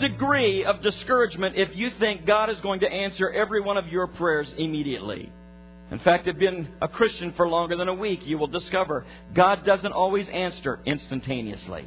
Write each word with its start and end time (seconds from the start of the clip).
degree 0.00 0.64
of 0.64 0.82
discouragement 0.82 1.56
if 1.56 1.76
you 1.76 1.90
think 1.98 2.26
God 2.26 2.50
is 2.50 2.58
going 2.60 2.80
to 2.80 2.88
answer 2.88 3.30
every 3.30 3.60
one 3.60 3.76
of 3.76 3.86
your 3.88 4.06
prayers 4.06 4.48
immediately. 4.56 5.30
In 5.90 5.98
fact, 6.00 6.26
if 6.26 6.34
you've 6.34 6.38
been 6.38 6.68
a 6.80 6.88
Christian 6.88 7.32
for 7.36 7.48
longer 7.48 7.76
than 7.76 7.88
a 7.88 7.94
week, 7.94 8.20
you 8.24 8.38
will 8.38 8.46
discover 8.46 9.04
God 9.34 9.64
doesn't 9.64 9.92
always 9.92 10.28
answer 10.28 10.80
instantaneously. 10.86 11.86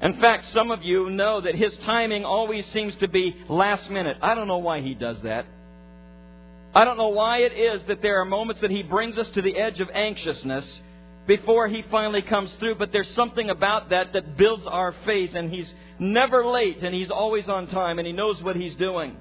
In 0.00 0.20
fact, 0.20 0.46
some 0.54 0.70
of 0.70 0.82
you 0.82 1.10
know 1.10 1.40
that 1.40 1.54
His 1.54 1.76
timing 1.84 2.24
always 2.24 2.64
seems 2.72 2.94
to 2.96 3.08
be 3.08 3.34
last 3.48 3.90
minute. 3.90 4.18
I 4.22 4.34
don't 4.34 4.48
know 4.48 4.58
why 4.58 4.80
He 4.80 4.94
does 4.94 5.16
that. 5.24 5.46
I 6.74 6.84
don't 6.84 6.98
know 6.98 7.08
why 7.08 7.38
it 7.38 7.52
is 7.52 7.82
that 7.88 8.02
there 8.02 8.20
are 8.20 8.24
moments 8.24 8.60
that 8.60 8.70
He 8.70 8.82
brings 8.82 9.18
us 9.18 9.28
to 9.34 9.42
the 9.42 9.56
edge 9.56 9.80
of 9.80 9.88
anxiousness 9.90 10.64
before 11.28 11.68
He 11.68 11.84
finally 11.90 12.22
comes 12.22 12.50
through, 12.58 12.74
but 12.76 12.90
there's 12.90 13.14
something 13.14 13.50
about 13.50 13.90
that 13.90 14.14
that 14.14 14.36
builds 14.36 14.66
our 14.66 14.94
faith, 15.06 15.30
and 15.34 15.52
He's 15.52 15.70
never 16.00 16.44
late, 16.44 16.78
and 16.78 16.92
He's 16.92 17.10
always 17.10 17.48
on 17.48 17.68
time, 17.68 17.98
and 17.98 18.06
He 18.06 18.12
knows 18.12 18.42
what 18.42 18.56
He's 18.56 18.74
doing. 18.74 19.16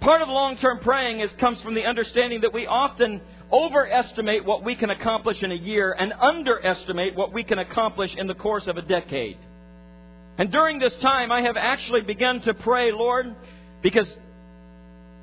Part 0.00 0.22
of 0.22 0.28
long 0.28 0.56
term 0.58 0.78
praying 0.78 1.20
is, 1.20 1.30
comes 1.40 1.60
from 1.60 1.74
the 1.74 1.84
understanding 1.84 2.42
that 2.42 2.54
we 2.54 2.66
often 2.66 3.20
overestimate 3.52 4.44
what 4.44 4.62
we 4.64 4.76
can 4.76 4.90
accomplish 4.90 5.42
in 5.42 5.50
a 5.50 5.56
year 5.56 5.94
and 5.98 6.12
underestimate 6.12 7.16
what 7.16 7.32
we 7.32 7.42
can 7.42 7.58
accomplish 7.58 8.14
in 8.16 8.26
the 8.26 8.34
course 8.34 8.66
of 8.66 8.76
a 8.76 8.82
decade. 8.82 9.38
And 10.38 10.52
during 10.52 10.78
this 10.78 10.94
time, 11.00 11.32
I 11.32 11.42
have 11.42 11.56
actually 11.56 12.02
begun 12.02 12.42
to 12.42 12.54
pray, 12.54 12.92
Lord, 12.92 13.34
because 13.82 14.06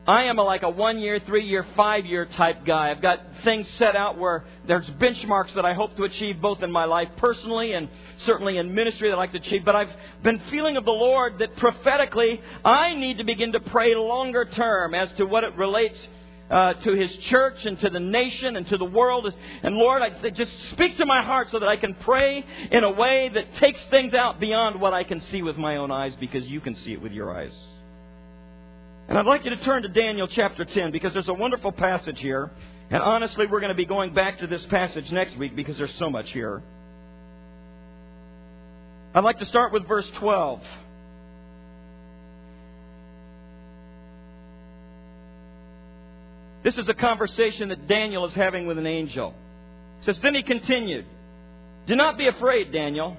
I 0.05 0.23
am 0.23 0.37
a, 0.37 0.43
like 0.43 0.63
a 0.63 0.69
one 0.69 0.99
year, 0.99 1.21
three 1.25 1.45
year, 1.45 1.65
five 1.77 2.05
year 2.05 2.25
type 2.25 2.65
guy. 2.65 2.91
I've 2.91 3.01
got 3.01 3.19
things 3.45 3.65
set 3.77 3.95
out 3.95 4.17
where 4.17 4.43
there's 4.67 4.85
benchmarks 4.85 5.55
that 5.55 5.63
I 5.63 5.73
hope 5.73 5.95
to 5.95 6.03
achieve 6.03 6.41
both 6.41 6.61
in 6.61 6.69
my 6.69 6.83
life 6.83 7.07
personally 7.17 7.71
and 7.71 7.87
certainly 8.25 8.57
in 8.57 8.75
ministry 8.75 9.09
that 9.09 9.15
I 9.15 9.17
like 9.17 9.31
to 9.31 9.37
achieve. 9.37 9.63
But 9.63 9.77
I've 9.77 9.91
been 10.21 10.41
feeling 10.51 10.75
of 10.75 10.83
the 10.83 10.91
Lord 10.91 11.39
that 11.39 11.55
prophetically 11.55 12.41
I 12.65 12.95
need 12.95 13.19
to 13.19 13.23
begin 13.23 13.53
to 13.53 13.61
pray 13.61 13.95
longer 13.95 14.43
term 14.43 14.93
as 14.93 15.09
to 15.13 15.25
what 15.25 15.45
it 15.45 15.55
relates 15.55 15.97
uh, 16.51 16.73
to 16.73 16.91
His 16.91 17.15
church 17.29 17.63
and 17.63 17.79
to 17.79 17.89
the 17.89 18.01
nation 18.01 18.57
and 18.57 18.67
to 18.67 18.77
the 18.77 18.85
world. 18.85 19.33
And 19.63 19.75
Lord, 19.75 20.01
I 20.01 20.29
just 20.31 20.51
speak 20.71 20.97
to 20.97 21.05
my 21.05 21.23
heart 21.23 21.47
so 21.49 21.59
that 21.59 21.69
I 21.69 21.77
can 21.77 21.95
pray 22.01 22.45
in 22.71 22.83
a 22.83 22.91
way 22.91 23.31
that 23.33 23.55
takes 23.55 23.79
things 23.89 24.13
out 24.13 24.41
beyond 24.41 24.81
what 24.81 24.93
I 24.93 25.05
can 25.05 25.21
see 25.31 25.41
with 25.41 25.55
my 25.55 25.77
own 25.77 25.91
eyes 25.91 26.13
because 26.19 26.43
you 26.43 26.59
can 26.59 26.75
see 26.83 26.91
it 26.91 27.01
with 27.01 27.13
your 27.13 27.33
eyes. 27.33 27.53
And 29.07 29.17
I'd 29.17 29.25
like 29.25 29.43
you 29.43 29.49
to 29.49 29.63
turn 29.63 29.83
to 29.83 29.89
Daniel 29.89 30.27
chapter 30.27 30.65
10 30.65 30.91
because 30.91 31.13
there's 31.13 31.27
a 31.27 31.33
wonderful 31.33 31.71
passage 31.71 32.19
here. 32.19 32.51
And 32.89 33.01
honestly, 33.01 33.45
we're 33.49 33.59
going 33.59 33.69
to 33.71 33.75
be 33.75 33.85
going 33.85 34.13
back 34.13 34.39
to 34.39 34.47
this 34.47 34.63
passage 34.69 35.09
next 35.11 35.37
week 35.37 35.55
because 35.55 35.77
there's 35.77 35.93
so 35.99 36.09
much 36.09 36.29
here. 36.29 36.61
I'd 39.13 39.23
like 39.23 39.39
to 39.39 39.45
start 39.45 39.73
with 39.73 39.87
verse 39.87 40.09
12. 40.19 40.61
This 46.63 46.77
is 46.77 46.87
a 46.87 46.93
conversation 46.93 47.69
that 47.69 47.87
Daniel 47.87 48.25
is 48.25 48.33
having 48.33 48.65
with 48.67 48.77
an 48.77 48.87
angel. 48.87 49.33
It 49.99 50.05
says, 50.05 50.17
Then 50.23 50.33
he 50.33 50.43
continued, 50.43 51.05
Do 51.87 51.95
not 51.95 52.17
be 52.17 52.27
afraid, 52.27 52.71
Daniel. 52.71 53.17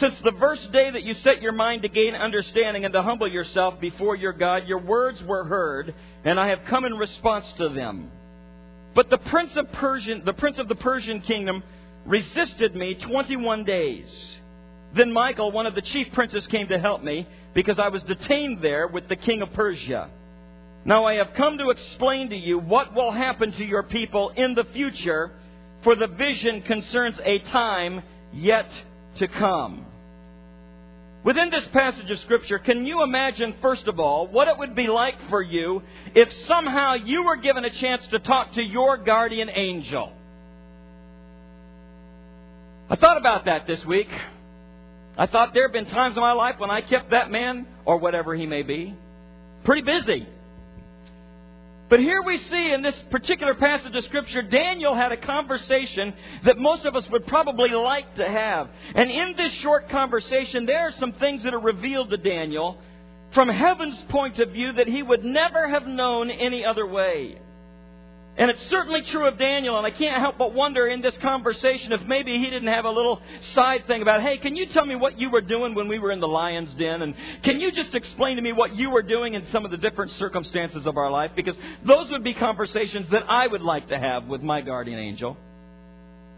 Since 0.00 0.14
the 0.24 0.32
first 0.40 0.72
day 0.72 0.90
that 0.90 1.02
you 1.02 1.14
set 1.22 1.42
your 1.42 1.52
mind 1.52 1.82
to 1.82 1.88
gain 1.88 2.14
understanding 2.14 2.84
and 2.84 2.94
to 2.94 3.02
humble 3.02 3.28
yourself 3.28 3.78
before 3.78 4.16
your 4.16 4.32
God, 4.32 4.66
your 4.66 4.78
words 4.78 5.22
were 5.22 5.44
heard, 5.44 5.94
and 6.24 6.40
I 6.40 6.48
have 6.48 6.60
come 6.68 6.86
in 6.86 6.94
response 6.94 7.44
to 7.58 7.68
them. 7.68 8.10
But 8.94 9.10
the 9.10 9.18
prince 9.18 9.52
of 9.56 9.70
Persian, 9.72 10.22
the 10.24 10.32
prince 10.32 10.58
of 10.58 10.68
the 10.68 10.74
Persian 10.74 11.20
kingdom, 11.20 11.62
resisted 12.06 12.74
me 12.74 12.94
21 12.94 13.64
days. 13.64 14.06
Then 14.96 15.12
Michael, 15.12 15.52
one 15.52 15.66
of 15.66 15.74
the 15.74 15.82
chief 15.82 16.08
princes, 16.14 16.46
came 16.46 16.68
to 16.68 16.78
help 16.78 17.02
me 17.02 17.26
because 17.54 17.78
I 17.78 17.88
was 17.88 18.02
detained 18.04 18.62
there 18.62 18.86
with 18.86 19.08
the 19.08 19.16
king 19.16 19.42
of 19.42 19.52
Persia. 19.52 20.10
Now 20.86 21.04
I 21.04 21.14
have 21.14 21.34
come 21.36 21.58
to 21.58 21.70
explain 21.70 22.30
to 22.30 22.36
you 22.36 22.58
what 22.58 22.94
will 22.94 23.12
happen 23.12 23.52
to 23.52 23.64
your 23.64 23.82
people 23.82 24.30
in 24.30 24.54
the 24.54 24.64
future, 24.72 25.32
for 25.84 25.96
the 25.96 26.08
vision 26.08 26.62
concerns 26.62 27.16
a 27.24 27.38
time 27.50 28.02
yet 28.32 28.68
to 29.18 29.28
come. 29.28 29.86
Within 31.24 31.50
this 31.50 31.64
passage 31.72 32.10
of 32.10 32.18
Scripture, 32.20 32.58
can 32.58 32.84
you 32.84 33.02
imagine, 33.04 33.54
first 33.62 33.86
of 33.86 34.00
all, 34.00 34.26
what 34.26 34.48
it 34.48 34.58
would 34.58 34.74
be 34.74 34.88
like 34.88 35.14
for 35.30 35.40
you 35.40 35.82
if 36.14 36.28
somehow 36.48 36.94
you 36.94 37.24
were 37.24 37.36
given 37.36 37.64
a 37.64 37.70
chance 37.70 38.02
to 38.10 38.18
talk 38.18 38.54
to 38.54 38.62
your 38.62 38.96
guardian 38.96 39.48
angel? 39.48 40.12
I 42.90 42.96
thought 42.96 43.18
about 43.18 43.44
that 43.44 43.68
this 43.68 43.84
week. 43.86 44.08
I 45.16 45.26
thought 45.26 45.54
there 45.54 45.62
have 45.62 45.72
been 45.72 45.86
times 45.86 46.16
in 46.16 46.20
my 46.20 46.32
life 46.32 46.56
when 46.58 46.70
I 46.70 46.80
kept 46.80 47.10
that 47.10 47.30
man, 47.30 47.66
or 47.84 47.98
whatever 47.98 48.34
he 48.34 48.46
may 48.46 48.62
be, 48.62 48.94
pretty 49.64 49.82
busy. 49.82 50.26
But 51.92 52.00
here 52.00 52.22
we 52.22 52.38
see 52.38 52.72
in 52.72 52.80
this 52.80 52.94
particular 53.10 53.52
passage 53.52 53.94
of 53.94 54.02
Scripture, 54.04 54.40
Daniel 54.40 54.94
had 54.94 55.12
a 55.12 55.16
conversation 55.18 56.14
that 56.42 56.56
most 56.56 56.86
of 56.86 56.96
us 56.96 57.04
would 57.10 57.26
probably 57.26 57.68
like 57.68 58.14
to 58.14 58.26
have. 58.26 58.70
And 58.94 59.10
in 59.10 59.34
this 59.36 59.52
short 59.60 59.90
conversation, 59.90 60.64
there 60.64 60.88
are 60.88 60.92
some 60.92 61.12
things 61.12 61.42
that 61.42 61.52
are 61.52 61.60
revealed 61.60 62.08
to 62.08 62.16
Daniel 62.16 62.78
from 63.34 63.50
heaven's 63.50 63.98
point 64.08 64.38
of 64.38 64.52
view 64.52 64.72
that 64.72 64.88
he 64.88 65.02
would 65.02 65.22
never 65.22 65.68
have 65.68 65.86
known 65.86 66.30
any 66.30 66.64
other 66.64 66.86
way. 66.86 67.38
And 68.34 68.50
it's 68.50 68.62
certainly 68.70 69.02
true 69.02 69.26
of 69.26 69.36
Daniel, 69.36 69.76
and 69.76 69.86
I 69.86 69.90
can't 69.90 70.18
help 70.18 70.38
but 70.38 70.54
wonder 70.54 70.86
in 70.86 71.02
this 71.02 71.14
conversation 71.20 71.92
if 71.92 72.00
maybe 72.06 72.38
he 72.38 72.44
didn't 72.44 72.68
have 72.68 72.86
a 72.86 72.90
little 72.90 73.20
side 73.54 73.86
thing 73.86 74.00
about, 74.00 74.22
hey, 74.22 74.38
can 74.38 74.56
you 74.56 74.64
tell 74.66 74.86
me 74.86 74.96
what 74.96 75.20
you 75.20 75.28
were 75.28 75.42
doing 75.42 75.74
when 75.74 75.86
we 75.86 75.98
were 75.98 76.10
in 76.10 76.20
the 76.20 76.28
lion's 76.28 76.72
den? 76.74 77.02
And 77.02 77.14
can 77.42 77.60
you 77.60 77.70
just 77.72 77.94
explain 77.94 78.36
to 78.36 78.42
me 78.42 78.52
what 78.52 78.74
you 78.74 78.88
were 78.88 79.02
doing 79.02 79.34
in 79.34 79.44
some 79.52 79.66
of 79.66 79.70
the 79.70 79.76
different 79.76 80.12
circumstances 80.12 80.86
of 80.86 80.96
our 80.96 81.10
life? 81.10 81.32
Because 81.36 81.56
those 81.86 82.10
would 82.10 82.24
be 82.24 82.32
conversations 82.32 83.10
that 83.10 83.24
I 83.28 83.46
would 83.46 83.60
like 83.60 83.88
to 83.88 83.98
have 83.98 84.24
with 84.24 84.42
my 84.42 84.62
guardian 84.62 84.98
angel. 84.98 85.36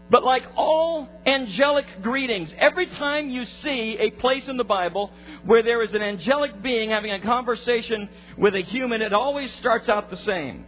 But 0.09 0.25
like 0.25 0.43
all 0.57 1.07
angelic 1.25 1.85
greetings, 2.01 2.49
every 2.57 2.87
time 2.87 3.29
you 3.29 3.45
see 3.63 3.97
a 3.99 4.11
place 4.11 4.43
in 4.49 4.57
the 4.57 4.65
Bible 4.65 5.11
where 5.45 5.63
there 5.63 5.81
is 5.81 5.93
an 5.93 6.01
angelic 6.01 6.61
being 6.61 6.89
having 6.89 7.11
a 7.11 7.21
conversation 7.21 8.09
with 8.37 8.53
a 8.53 8.61
human, 8.61 9.01
it 9.01 9.13
always 9.13 9.49
starts 9.55 9.87
out 9.87 10.09
the 10.09 10.17
same. 10.17 10.65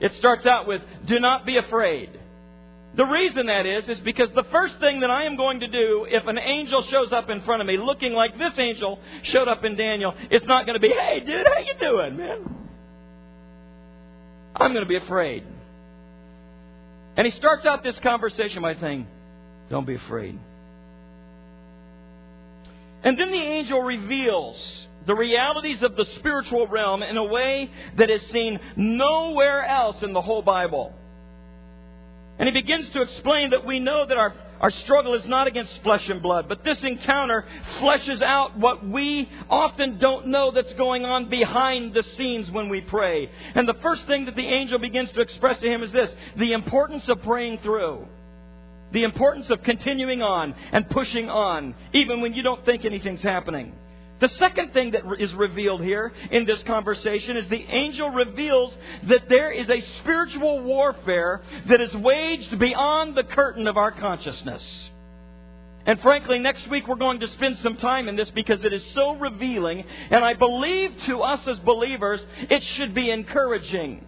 It 0.00 0.12
starts 0.18 0.46
out 0.46 0.66
with, 0.66 0.82
do 1.06 1.18
not 1.18 1.44
be 1.44 1.56
afraid. 1.56 2.10
The 2.96 3.04
reason 3.04 3.46
that 3.46 3.66
is, 3.66 3.88
is 3.88 3.98
because 4.00 4.28
the 4.34 4.44
first 4.44 4.78
thing 4.80 5.00
that 5.00 5.10
I 5.10 5.24
am 5.24 5.36
going 5.36 5.60
to 5.60 5.68
do 5.68 6.06
if 6.08 6.26
an 6.26 6.38
angel 6.38 6.82
shows 6.84 7.12
up 7.12 7.30
in 7.30 7.42
front 7.42 7.60
of 7.60 7.66
me 7.66 7.76
looking 7.76 8.12
like 8.12 8.36
this 8.38 8.52
angel 8.58 8.98
showed 9.24 9.46
up 9.46 9.64
in 9.64 9.76
Daniel, 9.76 10.14
it's 10.30 10.46
not 10.46 10.66
going 10.66 10.74
to 10.74 10.80
be, 10.80 10.88
hey 10.88 11.20
dude, 11.20 11.46
how 11.46 11.60
you 11.60 11.74
doing, 11.78 12.16
man? 12.16 12.54
I'm 14.56 14.72
going 14.72 14.84
to 14.84 14.88
be 14.88 14.96
afraid. 14.96 15.44
And 17.16 17.26
he 17.26 17.32
starts 17.36 17.64
out 17.66 17.82
this 17.82 17.98
conversation 18.00 18.62
by 18.62 18.74
saying, 18.74 19.06
don't 19.70 19.86
be 19.86 19.94
afraid. 19.94 20.38
And 23.02 23.18
then 23.18 23.30
the 23.30 23.38
angel 23.38 23.80
reveals 23.80 24.87
the 25.08 25.14
realities 25.14 25.82
of 25.82 25.96
the 25.96 26.04
spiritual 26.18 26.66
realm 26.66 27.02
in 27.02 27.16
a 27.16 27.24
way 27.24 27.70
that 27.96 28.10
is 28.10 28.20
seen 28.30 28.60
nowhere 28.76 29.64
else 29.64 29.96
in 30.02 30.12
the 30.12 30.20
whole 30.20 30.42
Bible. 30.42 30.92
And 32.38 32.46
he 32.46 32.52
begins 32.52 32.90
to 32.90 33.00
explain 33.00 33.50
that 33.50 33.64
we 33.64 33.80
know 33.80 34.04
that 34.06 34.18
our, 34.18 34.34
our 34.60 34.70
struggle 34.70 35.14
is 35.14 35.24
not 35.24 35.46
against 35.46 35.72
flesh 35.82 36.06
and 36.10 36.20
blood, 36.20 36.46
but 36.46 36.62
this 36.62 36.78
encounter 36.82 37.46
fleshes 37.80 38.20
out 38.20 38.58
what 38.58 38.86
we 38.86 39.30
often 39.48 39.98
don't 39.98 40.26
know 40.26 40.50
that's 40.50 40.74
going 40.74 41.06
on 41.06 41.30
behind 41.30 41.94
the 41.94 42.04
scenes 42.18 42.50
when 42.50 42.68
we 42.68 42.82
pray. 42.82 43.30
And 43.54 43.66
the 43.66 43.78
first 43.82 44.06
thing 44.06 44.26
that 44.26 44.36
the 44.36 44.46
angel 44.46 44.78
begins 44.78 45.10
to 45.12 45.22
express 45.22 45.58
to 45.60 45.66
him 45.66 45.82
is 45.82 45.90
this 45.90 46.10
the 46.36 46.52
importance 46.52 47.08
of 47.08 47.22
praying 47.22 47.60
through. 47.62 48.06
The 48.92 49.04
importance 49.04 49.48
of 49.48 49.62
continuing 49.62 50.20
on 50.20 50.54
and 50.70 50.88
pushing 50.90 51.30
on, 51.30 51.74
even 51.94 52.20
when 52.20 52.34
you 52.34 52.42
don't 52.42 52.64
think 52.66 52.84
anything's 52.84 53.22
happening. 53.22 53.72
The 54.20 54.28
second 54.40 54.72
thing 54.72 54.90
that 54.92 55.02
is 55.20 55.32
revealed 55.34 55.80
here 55.80 56.12
in 56.30 56.44
this 56.44 56.60
conversation 56.64 57.36
is 57.36 57.48
the 57.48 57.64
angel 57.68 58.10
reveals 58.10 58.74
that 59.04 59.28
there 59.28 59.52
is 59.52 59.70
a 59.70 59.80
spiritual 60.00 60.60
warfare 60.62 61.40
that 61.68 61.80
is 61.80 61.92
waged 61.94 62.58
beyond 62.58 63.16
the 63.16 63.22
curtain 63.22 63.68
of 63.68 63.76
our 63.76 63.92
consciousness. 63.92 64.62
And 65.86 66.00
frankly, 66.00 66.38
next 66.40 66.68
week 66.68 66.88
we're 66.88 66.96
going 66.96 67.20
to 67.20 67.28
spend 67.28 67.58
some 67.62 67.76
time 67.76 68.08
in 68.08 68.16
this 68.16 68.28
because 68.30 68.62
it 68.64 68.72
is 68.72 68.84
so 68.94 69.12
revealing, 69.12 69.84
and 70.10 70.24
I 70.24 70.34
believe 70.34 70.92
to 71.06 71.20
us 71.22 71.46
as 71.46 71.58
believers, 71.60 72.20
it 72.50 72.62
should 72.76 72.94
be 72.94 73.10
encouraging. 73.10 74.04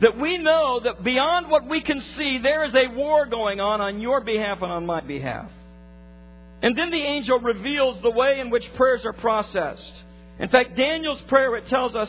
That 0.00 0.18
we 0.18 0.38
know 0.38 0.80
that 0.80 1.04
beyond 1.04 1.50
what 1.50 1.68
we 1.68 1.82
can 1.82 2.02
see, 2.16 2.38
there 2.38 2.64
is 2.64 2.74
a 2.74 2.88
war 2.94 3.26
going 3.26 3.60
on 3.60 3.82
on 3.82 4.00
your 4.00 4.22
behalf 4.22 4.62
and 4.62 4.72
on 4.72 4.86
my 4.86 5.02
behalf. 5.02 5.50
And 6.62 6.76
then 6.76 6.90
the 6.90 7.02
angel 7.02 7.38
reveals 7.38 8.02
the 8.02 8.10
way 8.10 8.40
in 8.40 8.50
which 8.50 8.64
prayers 8.76 9.02
are 9.04 9.14
processed. 9.14 9.92
In 10.38 10.48
fact, 10.48 10.76
Daniel's 10.76 11.20
prayer, 11.28 11.56
it 11.56 11.68
tells 11.68 11.94
us, 11.94 12.08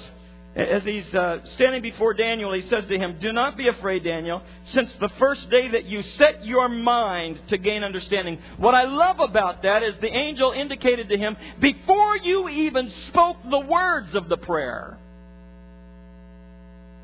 as 0.55 0.83
he's 0.83 1.07
uh, 1.13 1.37
standing 1.55 1.81
before 1.81 2.13
Daniel, 2.13 2.53
he 2.53 2.67
says 2.67 2.83
to 2.89 2.97
him, 2.97 3.19
Do 3.21 3.31
not 3.31 3.55
be 3.55 3.69
afraid, 3.69 4.03
Daniel, 4.03 4.41
since 4.73 4.89
the 4.99 5.09
first 5.17 5.49
day 5.49 5.69
that 5.69 5.85
you 5.85 6.03
set 6.17 6.45
your 6.45 6.67
mind 6.67 7.39
to 7.49 7.57
gain 7.57 7.85
understanding. 7.85 8.37
What 8.57 8.75
I 8.75 8.83
love 8.83 9.21
about 9.21 9.63
that 9.63 9.81
is 9.83 9.95
the 10.01 10.13
angel 10.13 10.51
indicated 10.51 11.07
to 11.07 11.17
him, 11.17 11.37
before 11.61 12.17
you 12.17 12.49
even 12.49 12.91
spoke 13.07 13.37
the 13.49 13.59
words 13.61 14.13
of 14.13 14.27
the 14.27 14.35
prayer, 14.35 14.97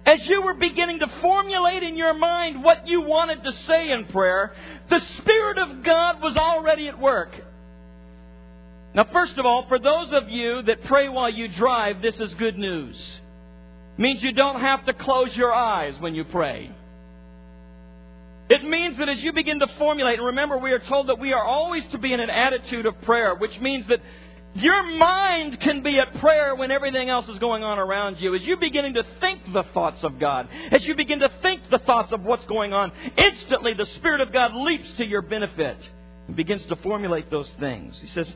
as 0.08 0.26
you 0.26 0.42
were 0.42 0.54
beginning 0.54 1.00
to 1.00 1.08
formulate 1.22 1.84
in 1.84 1.98
your 1.98 2.14
mind 2.14 2.64
what 2.64 2.88
you 2.88 3.02
wanted 3.02 3.44
to 3.44 3.52
say 3.68 3.92
in 3.92 4.06
prayer, 4.06 4.54
the 4.90 5.02
Spirit 5.18 5.58
of 5.58 5.84
God 5.84 6.22
was 6.22 6.38
already 6.38 6.88
at 6.88 6.98
work. 6.98 7.30
Now, 8.96 9.06
first 9.12 9.38
of 9.38 9.46
all, 9.46 9.68
for 9.68 9.78
those 9.78 10.14
of 10.14 10.30
you 10.30 10.62
that 10.64 10.86
pray 10.86 11.10
while 11.10 11.30
you 11.30 11.50
drive, 11.50 12.02
this 12.02 12.16
is 12.16 12.34
good 12.36 12.58
news 12.58 12.96
means 13.98 14.22
you 14.22 14.32
don't 14.32 14.62
have 14.62 14.86
to 14.86 14.94
close 14.94 15.36
your 15.36 15.54
eyes 15.54 15.96
when 16.00 16.14
you 16.14 16.24
pray. 16.24 16.72
It 18.50 18.64
means 18.64 18.98
that 19.00 19.10
as 19.10 19.18
you 19.20 19.34
begin 19.34 19.60
to 19.60 19.68
formulate, 19.80 20.20
and 20.20 20.28
remember, 20.28 20.58
we 20.58 20.72
are 20.72 20.80
told 20.80 21.10
that 21.10 21.20
we 21.20 21.34
are 21.34 21.44
always 21.44 21.84
to 21.92 21.98
be 21.98 22.14
in 22.14 22.20
an 22.20 22.30
attitude 22.30 22.86
of 22.86 23.02
prayer, 23.02 23.36
which 23.36 23.60
means 23.60 23.88
that 23.88 24.00
your 24.58 24.98
mind 24.98 25.60
can 25.62 25.84
be 25.84 26.00
at 26.00 26.20
prayer 26.20 26.56
when 26.56 26.72
everything 26.72 27.10
else 27.10 27.28
is 27.28 27.38
going 27.40 27.64
on 27.64 27.78
around 27.80 28.18
you. 28.20 28.34
As 28.34 28.42
you're 28.42 28.58
beginning 28.58 28.96
to 28.96 29.04
think 29.20 29.42
the 29.54 29.64
thoughts 29.74 30.00
of 30.04 30.20
God, 30.20 30.50
as 30.72 30.84
you 30.84 30.96
begin 30.96 31.20
to 31.20 31.30
think 31.42 31.62
the 31.70 31.80
thoughts 31.80 32.12
of 32.12 32.24
what's 32.24 32.46
going 32.46 32.74
on, 32.74 32.92
instantly 33.18 33.74
the 33.74 33.86
Spirit 33.98 34.22
of 34.22 34.34
God 34.34 34.54
leaps 34.56 34.88
to 34.98 35.06
your 35.06 35.22
benefit 35.22 35.78
and 36.28 36.36
begins 36.36 36.64
to 36.70 36.76
formulate 36.78 37.30
those 37.30 37.50
things. 37.60 37.96
He 38.02 38.08
says, 38.10 38.28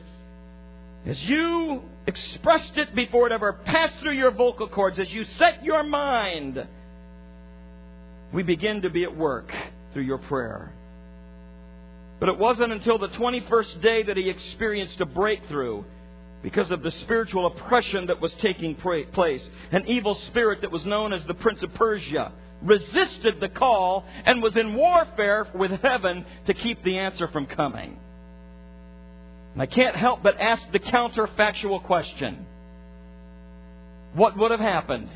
as 1.06 1.20
you 1.22 1.82
expressed 2.06 2.76
it 2.76 2.94
before 2.94 3.26
it 3.26 3.32
ever 3.32 3.52
passed 3.52 3.94
through 4.00 4.16
your 4.16 4.30
vocal 4.30 4.68
cords, 4.68 4.98
as 4.98 5.10
you 5.10 5.24
set 5.38 5.64
your 5.64 5.82
mind, 5.82 6.64
we 8.32 8.42
begin 8.42 8.82
to 8.82 8.90
be 8.90 9.02
at 9.02 9.16
work 9.16 9.52
through 9.92 10.04
your 10.04 10.18
prayer. 10.18 10.72
But 12.20 12.28
it 12.28 12.38
wasn't 12.38 12.70
until 12.70 12.98
the 12.98 13.08
21st 13.08 13.82
day 13.82 14.02
that 14.04 14.16
he 14.16 14.30
experienced 14.30 15.00
a 15.00 15.06
breakthrough 15.06 15.82
because 16.42 16.70
of 16.70 16.82
the 16.82 16.90
spiritual 17.02 17.46
oppression 17.46 18.06
that 18.06 18.20
was 18.20 18.32
taking 18.40 18.74
place. 18.74 19.42
An 19.70 19.86
evil 19.86 20.18
spirit 20.28 20.60
that 20.62 20.72
was 20.72 20.84
known 20.84 21.12
as 21.12 21.24
the 21.26 21.34
Prince 21.34 21.62
of 21.62 21.72
Persia 21.74 22.32
resisted 22.62 23.40
the 23.40 23.48
call 23.48 24.04
and 24.24 24.42
was 24.42 24.56
in 24.56 24.74
warfare 24.74 25.46
with 25.54 25.70
heaven 25.82 26.24
to 26.46 26.54
keep 26.54 26.82
the 26.84 26.98
answer 26.98 27.28
from 27.28 27.46
coming. 27.46 27.96
And 29.52 29.62
I 29.62 29.66
can't 29.66 29.96
help 29.96 30.22
but 30.22 30.40
ask 30.40 30.62
the 30.72 30.78
counterfactual 30.78 31.84
question 31.84 32.46
What 34.14 34.36
would 34.38 34.50
have 34.50 34.60
happened 34.60 35.10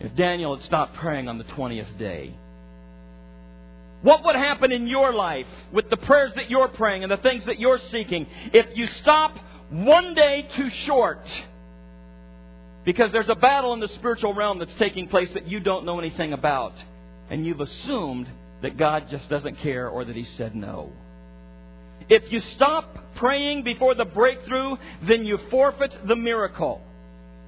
if 0.00 0.14
Daniel 0.16 0.56
had 0.56 0.64
stopped 0.66 0.96
praying 0.96 1.28
on 1.28 1.38
the 1.38 1.44
20th 1.44 1.98
day? 1.98 2.34
What 4.02 4.24
would 4.24 4.34
happen 4.34 4.72
in 4.72 4.86
your 4.86 5.12
life 5.12 5.46
with 5.72 5.90
the 5.90 5.98
prayers 5.98 6.32
that 6.36 6.48
you're 6.48 6.68
praying 6.68 7.02
and 7.02 7.12
the 7.12 7.18
things 7.18 7.44
that 7.44 7.60
you're 7.60 7.80
seeking 7.92 8.26
if 8.54 8.66
you 8.74 8.88
stop 9.02 9.36
one 9.70 10.14
day 10.14 10.46
too 10.56 10.70
short? 10.86 11.26
Because 12.84 13.12
there's 13.12 13.28
a 13.28 13.34
battle 13.34 13.72
in 13.74 13.80
the 13.80 13.88
spiritual 13.88 14.34
realm 14.34 14.58
that's 14.58 14.74
taking 14.78 15.08
place 15.08 15.28
that 15.34 15.46
you 15.46 15.60
don't 15.60 15.84
know 15.84 15.98
anything 15.98 16.32
about. 16.32 16.74
And 17.28 17.46
you've 17.46 17.60
assumed 17.60 18.28
that 18.62 18.76
God 18.76 19.08
just 19.10 19.28
doesn't 19.28 19.58
care 19.58 19.88
or 19.88 20.04
that 20.04 20.16
He 20.16 20.24
said 20.36 20.54
no. 20.54 20.92
If 22.08 22.32
you 22.32 22.40
stop 22.56 22.96
praying 23.16 23.62
before 23.62 23.94
the 23.94 24.04
breakthrough, 24.04 24.76
then 25.02 25.24
you 25.24 25.38
forfeit 25.50 25.94
the 26.06 26.16
miracle. 26.16 26.80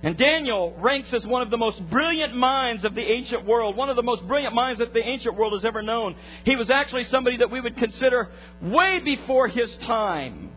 And 0.05 0.17
Daniel 0.17 0.75
ranks 0.79 1.13
as 1.13 1.25
one 1.25 1.43
of 1.43 1.51
the 1.51 1.57
most 1.57 1.81
brilliant 1.89 2.35
minds 2.35 2.85
of 2.85 2.95
the 2.95 3.03
ancient 3.03 3.45
world, 3.45 3.77
one 3.77 3.89
of 3.89 3.97
the 3.97 4.03
most 4.03 4.27
brilliant 4.27 4.55
minds 4.55 4.81
that 4.81 4.93
the 4.93 5.01
ancient 5.01 5.37
world 5.37 5.53
has 5.53 5.65
ever 5.65 5.81
known. 5.81 6.17
He 6.45 6.57
was 6.57 6.71
actually 6.71 7.05
somebody 7.05 7.37
that 7.39 7.51
we 7.51 7.61
would 7.61 7.77
consider 7.77 8.29
way 8.61 8.99
before 8.99 9.49
his 9.49 9.71
time. 9.87 10.51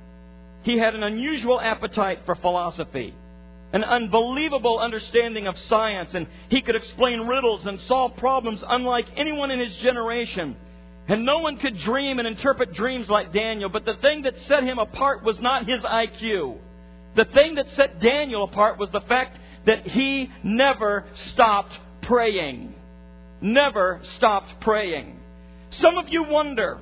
He 0.65 0.79
had 0.79 0.95
an 0.95 1.03
unusual 1.03 1.61
appetite 1.61 2.21
for 2.25 2.33
philosophy, 2.33 3.13
an 3.71 3.83
unbelievable 3.83 4.79
understanding 4.79 5.45
of 5.45 5.55
science, 5.69 6.09
and 6.15 6.25
he 6.49 6.63
could 6.63 6.75
explain 6.75 7.27
riddles 7.27 7.63
and 7.67 7.79
solve 7.81 8.17
problems 8.17 8.61
unlike 8.67 9.05
anyone 9.15 9.51
in 9.51 9.59
his 9.59 9.75
generation. 9.77 10.55
And 11.07 11.23
no 11.23 11.37
one 11.37 11.57
could 11.57 11.77
dream 11.81 12.17
and 12.17 12.27
interpret 12.27 12.73
dreams 12.73 13.07
like 13.09 13.31
Daniel, 13.31 13.69
but 13.69 13.85
the 13.85 13.93
thing 14.01 14.23
that 14.23 14.33
set 14.47 14.63
him 14.63 14.79
apart 14.79 15.23
was 15.23 15.39
not 15.39 15.67
his 15.67 15.83
IQ. 15.83 16.57
The 17.15 17.25
thing 17.25 17.55
that 17.55 17.67
set 17.75 18.01
Daniel 18.01 18.43
apart 18.43 18.79
was 18.79 18.89
the 18.89 19.01
fact 19.01 19.37
that 19.67 19.85
he 19.85 20.31
never 20.43 21.05
stopped 21.33 21.77
praying. 22.01 22.73
Never 23.39 24.01
stopped 24.17 24.61
praying. 24.61 25.19
Some 25.79 25.99
of 25.99 26.09
you 26.09 26.23
wonder, 26.23 26.79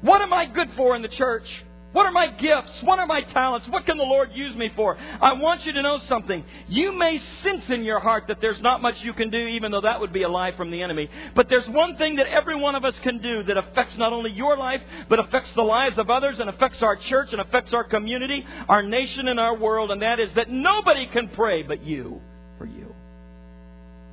what 0.00 0.22
am 0.22 0.32
I 0.32 0.46
good 0.46 0.70
for 0.78 0.96
in 0.96 1.02
the 1.02 1.08
church? 1.08 1.44
What 1.92 2.06
are 2.06 2.12
my 2.12 2.28
gifts? 2.28 2.70
What 2.84 3.00
are 3.00 3.06
my 3.06 3.22
talents? 3.22 3.66
What 3.68 3.84
can 3.84 3.96
the 3.96 4.04
Lord 4.04 4.30
use 4.32 4.54
me 4.54 4.70
for? 4.76 4.96
I 4.96 5.32
want 5.32 5.66
you 5.66 5.72
to 5.72 5.82
know 5.82 5.98
something. 6.08 6.44
You 6.68 6.92
may 6.96 7.20
sense 7.42 7.64
in 7.68 7.82
your 7.82 7.98
heart 7.98 8.24
that 8.28 8.40
there's 8.40 8.60
not 8.60 8.80
much 8.80 8.94
you 9.02 9.12
can 9.12 9.30
do, 9.30 9.38
even 9.38 9.72
though 9.72 9.80
that 9.80 10.00
would 10.00 10.12
be 10.12 10.22
a 10.22 10.28
lie 10.28 10.52
from 10.56 10.70
the 10.70 10.82
enemy. 10.82 11.10
But 11.34 11.48
there's 11.48 11.66
one 11.68 11.96
thing 11.96 12.16
that 12.16 12.28
every 12.28 12.54
one 12.54 12.76
of 12.76 12.84
us 12.84 12.94
can 13.02 13.20
do 13.20 13.42
that 13.42 13.56
affects 13.56 13.98
not 13.98 14.12
only 14.12 14.30
your 14.30 14.56
life, 14.56 14.80
but 15.08 15.18
affects 15.18 15.50
the 15.56 15.62
lives 15.62 15.98
of 15.98 16.10
others 16.10 16.36
and 16.38 16.48
affects 16.48 16.80
our 16.80 16.94
church 16.94 17.30
and 17.32 17.40
affects 17.40 17.72
our 17.72 17.84
community, 17.84 18.46
our 18.68 18.82
nation, 18.82 19.26
and 19.26 19.40
our 19.40 19.56
world, 19.56 19.90
and 19.90 20.02
that 20.02 20.20
is 20.20 20.30
that 20.36 20.48
nobody 20.48 21.06
can 21.08 21.28
pray 21.30 21.64
but 21.64 21.82
you 21.82 22.20
for 22.56 22.66
you. 22.66 22.94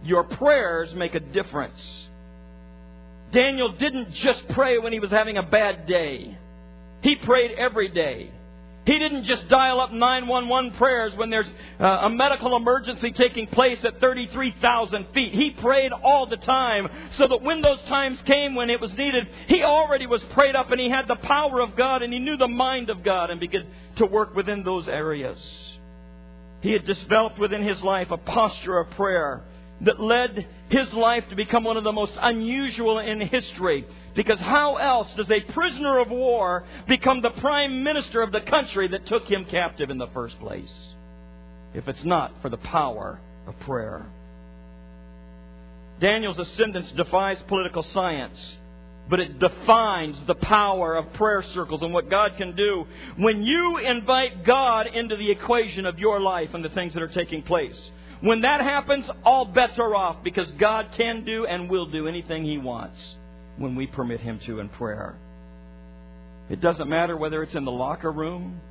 Your 0.04 0.24
prayers 0.24 0.92
make 0.96 1.14
a 1.14 1.20
difference. 1.20 1.80
Daniel 3.32 3.74
didn't 3.74 4.14
just 4.14 4.48
pray 4.50 4.80
when 4.80 4.94
he 4.94 5.00
was 5.00 5.12
having 5.12 5.38
a 5.38 5.44
bad 5.44 5.86
day. 5.86 6.38
He 7.02 7.16
prayed 7.16 7.52
every 7.52 7.90
day. 7.90 8.32
He 8.88 8.98
didn't 8.98 9.26
just 9.26 9.50
dial 9.50 9.82
up 9.82 9.92
911 9.92 10.78
prayers 10.78 11.14
when 11.18 11.30
there's 11.30 11.50
uh, 11.78 11.84
a 11.84 12.10
medical 12.10 12.56
emergency 12.56 13.12
taking 13.12 13.46
place 13.48 13.80
at 13.84 14.00
33,000 14.00 15.08
feet. 15.14 15.34
He 15.34 15.52
prayed 15.52 15.92
all 15.92 16.26
the 16.26 16.38
time 16.38 16.88
so 17.18 17.28
that 17.28 17.42
when 17.42 17.62
those 17.62 17.82
times 17.90 18.18
came 18.26 18.56
when 18.56 18.70
it 18.70 18.80
was 18.80 18.94
needed, 18.94 19.28
he 19.48 19.62
already 19.62 20.08
was 20.08 20.22
prayed 20.32 20.56
up 20.56 20.72
and 20.72 20.80
he 20.80 20.90
had 20.90 21.06
the 21.10 21.18
power 21.18 21.60
of 21.60 21.76
God 21.76 22.02
and 22.02 22.14
he 22.14 22.20
knew 22.20 22.38
the 22.38 22.48
mind 22.48 22.90
of 22.90 23.04
God 23.04 23.30
and 23.30 23.42
began 23.42 23.66
to 23.98 24.06
work 24.06 24.34
within 24.34 24.64
those 24.64 24.88
areas. 24.88 25.38
He 26.62 26.72
had 26.72 26.86
developed 26.86 27.40
within 27.40 27.68
his 27.68 27.82
life 27.82 28.10
a 28.10 28.18
posture 28.18 28.80
of 28.80 28.92
prayer 28.92 29.44
that 29.82 30.00
led 30.00 30.48
his 30.70 30.92
life 30.94 31.26
to 31.30 31.36
become 31.36 31.66
one 31.66 31.76
of 31.76 31.84
the 31.84 31.92
most 31.92 32.14
unusual 32.20 33.00
in 33.00 33.20
history. 33.20 33.86
Because 34.18 34.40
how 34.40 34.78
else 34.78 35.08
does 35.16 35.30
a 35.30 35.52
prisoner 35.54 36.00
of 36.00 36.10
war 36.10 36.66
become 36.88 37.22
the 37.22 37.30
prime 37.30 37.84
minister 37.84 38.24
of 38.24 38.32
the 38.32 38.42
country 38.42 38.88
that 38.88 39.06
took 39.06 39.28
him 39.28 39.46
captive 39.46 39.92
in 39.92 40.00
the 40.00 40.08
first 40.08 40.40
place? 40.40 40.74
If 41.76 41.88
it's 41.88 42.04
not 42.04 42.34
for 42.42 42.50
the 42.50 42.58
power 42.58 43.20
of 43.46 43.60
prayer. 43.60 44.08
Daniel's 46.02 46.40
ascendance 46.40 46.92
defies 46.98 47.38
political 47.48 47.84
science, 47.94 48.40
but 49.08 49.20
it 49.20 49.38
defines 49.38 50.18
the 50.26 50.36
power 50.36 50.96
of 50.96 51.14
prayer 51.14 51.44
circles 51.54 51.84
and 51.84 51.94
what 51.94 52.10
God 52.10 52.32
can 52.40 52.56
do 52.56 52.88
when 53.18 53.44
you 53.44 53.78
invite 53.78 54.44
God 54.44 54.88
into 54.88 55.16
the 55.16 55.30
equation 55.30 55.86
of 55.86 56.00
your 56.00 56.20
life 56.20 56.56
and 56.56 56.66
the 56.66 56.70
things 56.70 56.96
that 56.96 57.04
are 57.04 57.08
taking 57.08 57.44
place. 57.44 57.78
When 58.22 58.42
that 58.42 58.62
happens, 58.62 59.06
all 59.24 59.46
bets 59.46 59.78
are 59.78 59.94
off 59.94 60.24
because 60.24 60.50
God 60.60 60.88
can 60.98 61.24
do 61.24 61.46
and 61.46 61.70
will 61.70 61.86
do 61.86 62.08
anything 62.08 62.44
He 62.46 62.58
wants 62.58 62.98
when 63.58 63.76
we 63.76 63.88
permit 63.88 64.20
Him 64.22 64.40
to 64.46 64.60
in 64.60 64.70
prayer. 64.70 65.16
It 66.50 66.62
doesn't 66.62 66.90
matter 66.90 67.18
whether 67.18 67.44
it's 67.44 67.56
in 67.56 67.66
the 67.66 67.72
locker 67.72 68.12
room, 68.12 68.62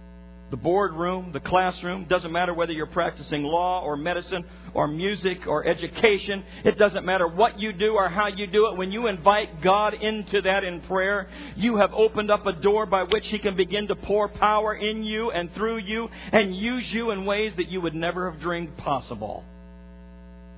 the 0.50 0.56
boardroom, 0.56 1.32
the 1.32 1.40
classroom. 1.40 2.06
Doesn't 2.08 2.32
matter 2.32 2.54
whether 2.54 2.72
you're 2.72 2.86
practicing 2.86 3.42
law 3.42 3.82
or 3.82 3.96
medicine 3.96 4.44
or 4.74 4.86
music 4.86 5.46
or 5.46 5.66
education. 5.66 6.44
It 6.64 6.78
doesn't 6.78 7.04
matter 7.04 7.26
what 7.26 7.58
you 7.58 7.72
do 7.72 7.94
or 7.94 8.08
how 8.08 8.28
you 8.28 8.46
do 8.46 8.68
it. 8.68 8.78
When 8.78 8.92
you 8.92 9.08
invite 9.08 9.60
God 9.60 9.94
into 9.94 10.40
that 10.42 10.64
in 10.64 10.80
prayer, 10.82 11.28
you 11.56 11.76
have 11.76 11.92
opened 11.92 12.30
up 12.30 12.46
a 12.46 12.52
door 12.52 12.86
by 12.86 13.02
which 13.02 13.26
He 13.26 13.38
can 13.38 13.56
begin 13.56 13.88
to 13.88 13.96
pour 13.96 14.28
power 14.28 14.74
in 14.74 15.02
you 15.02 15.30
and 15.32 15.52
through 15.54 15.78
you 15.78 16.08
and 16.32 16.56
use 16.56 16.84
you 16.92 17.10
in 17.10 17.26
ways 17.26 17.52
that 17.56 17.68
you 17.68 17.80
would 17.80 17.94
never 17.94 18.30
have 18.30 18.40
dreamed 18.40 18.76
possible. 18.78 19.44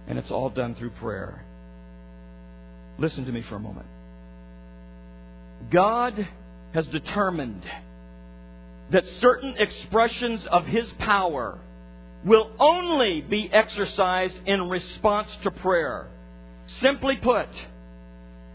And 0.06 0.18
it's 0.18 0.30
all 0.30 0.50
done 0.50 0.74
through 0.74 0.90
prayer. 0.90 1.44
Listen 2.98 3.24
to 3.26 3.32
me 3.32 3.42
for 3.48 3.56
a 3.56 3.60
moment. 3.60 3.86
God 5.70 6.28
has 6.74 6.86
determined 6.88 7.64
that 8.90 9.04
certain 9.20 9.54
expressions 9.58 10.44
of 10.50 10.66
His 10.66 10.88
power 10.98 11.58
will 12.24 12.50
only 12.58 13.20
be 13.20 13.50
exercised 13.52 14.34
in 14.46 14.68
response 14.68 15.28
to 15.42 15.50
prayer. 15.50 16.08
Simply 16.80 17.16
put, 17.16 17.48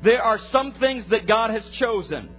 there 0.03 0.22
are 0.22 0.39
some 0.51 0.74
things 0.74 1.05
that 1.10 1.27
God 1.27 1.50
has 1.50 1.63
chosen 1.77 2.29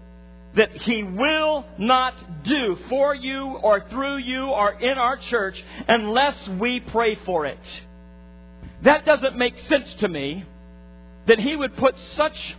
that 0.57 0.71
He 0.83 1.03
will 1.03 1.65
not 1.79 2.45
do 2.45 2.79
for 2.89 3.15
you 3.15 3.59
or 3.63 3.89
through 3.89 4.19
you 4.19 4.47
or 4.47 4.73
in 4.73 4.99
our 4.99 5.17
church 5.17 5.63
unless 5.89 6.37
we 6.61 6.81
pray 6.81 7.19
for 7.27 7.47
it. 7.47 7.59
That 8.83 9.05
doesn't 9.05 9.37
make 9.37 9.55
sense 9.69 9.89
to 10.01 10.09
me 10.09 10.45
that 11.27 11.39
He 11.39 11.57
would 11.57 11.77
put 11.77 11.95
such 12.17 12.57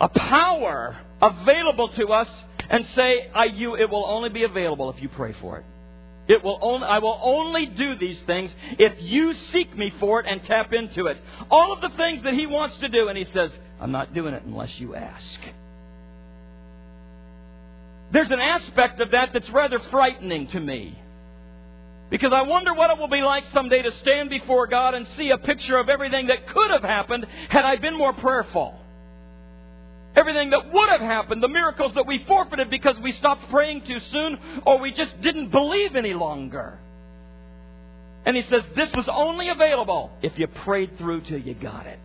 a 0.00 0.08
power 0.08 0.96
available 1.20 1.88
to 1.96 2.08
us 2.08 2.28
and 2.70 2.84
say, 2.94 3.30
I, 3.34 3.46
you, 3.46 3.76
it 3.76 3.90
will 3.90 4.06
only 4.06 4.28
be 4.28 4.44
available 4.44 4.90
if 4.90 5.02
you 5.02 5.08
pray 5.08 5.34
for 5.40 5.58
it. 5.58 5.64
It 6.28 6.44
will 6.44 6.58
only, 6.60 6.86
I 6.86 6.98
will 6.98 7.18
only 7.22 7.66
do 7.66 7.96
these 7.96 8.18
things 8.26 8.50
if 8.78 8.92
you 9.00 9.32
seek 9.50 9.76
me 9.76 9.92
for 9.98 10.20
it 10.20 10.26
and 10.26 10.42
tap 10.44 10.72
into 10.74 11.06
it. 11.06 11.16
All 11.50 11.72
of 11.72 11.80
the 11.80 11.96
things 11.96 12.22
that 12.24 12.34
he 12.34 12.46
wants 12.46 12.76
to 12.78 12.88
do, 12.88 13.08
and 13.08 13.16
he 13.16 13.26
says, 13.32 13.50
I'm 13.80 13.92
not 13.92 14.12
doing 14.12 14.34
it 14.34 14.42
unless 14.44 14.70
you 14.76 14.94
ask. 14.94 15.24
There's 18.12 18.30
an 18.30 18.40
aspect 18.40 19.00
of 19.00 19.12
that 19.12 19.30
that's 19.32 19.48
rather 19.50 19.78
frightening 19.90 20.48
to 20.48 20.60
me. 20.60 20.98
Because 22.10 22.32
I 22.34 22.42
wonder 22.42 22.72
what 22.72 22.90
it 22.90 22.98
will 22.98 23.08
be 23.08 23.22
like 23.22 23.44
someday 23.52 23.82
to 23.82 23.92
stand 24.00 24.30
before 24.30 24.66
God 24.66 24.94
and 24.94 25.06
see 25.16 25.30
a 25.30 25.38
picture 25.38 25.78
of 25.78 25.88
everything 25.88 26.28
that 26.28 26.46
could 26.48 26.70
have 26.70 26.82
happened 26.82 27.26
had 27.50 27.64
I 27.64 27.76
been 27.76 27.96
more 27.96 28.12
prayerful. 28.14 28.77
Everything 30.18 30.50
that 30.50 30.72
would 30.72 30.88
have 30.88 31.00
happened, 31.00 31.40
the 31.40 31.48
miracles 31.48 31.92
that 31.94 32.04
we 32.04 32.24
forfeited 32.26 32.70
because 32.70 32.96
we 33.00 33.12
stopped 33.12 33.48
praying 33.50 33.82
too 33.86 33.98
soon 34.10 34.62
or 34.66 34.80
we 34.80 34.90
just 34.90 35.20
didn't 35.22 35.50
believe 35.50 35.94
any 35.94 36.12
longer. 36.12 36.76
And 38.26 38.34
he 38.36 38.42
says, 38.50 38.62
This 38.74 38.88
was 38.96 39.06
only 39.08 39.48
available 39.48 40.10
if 40.20 40.36
you 40.36 40.48
prayed 40.48 40.98
through 40.98 41.20
till 41.20 41.38
you 41.38 41.54
got 41.54 41.86
it. 41.86 42.00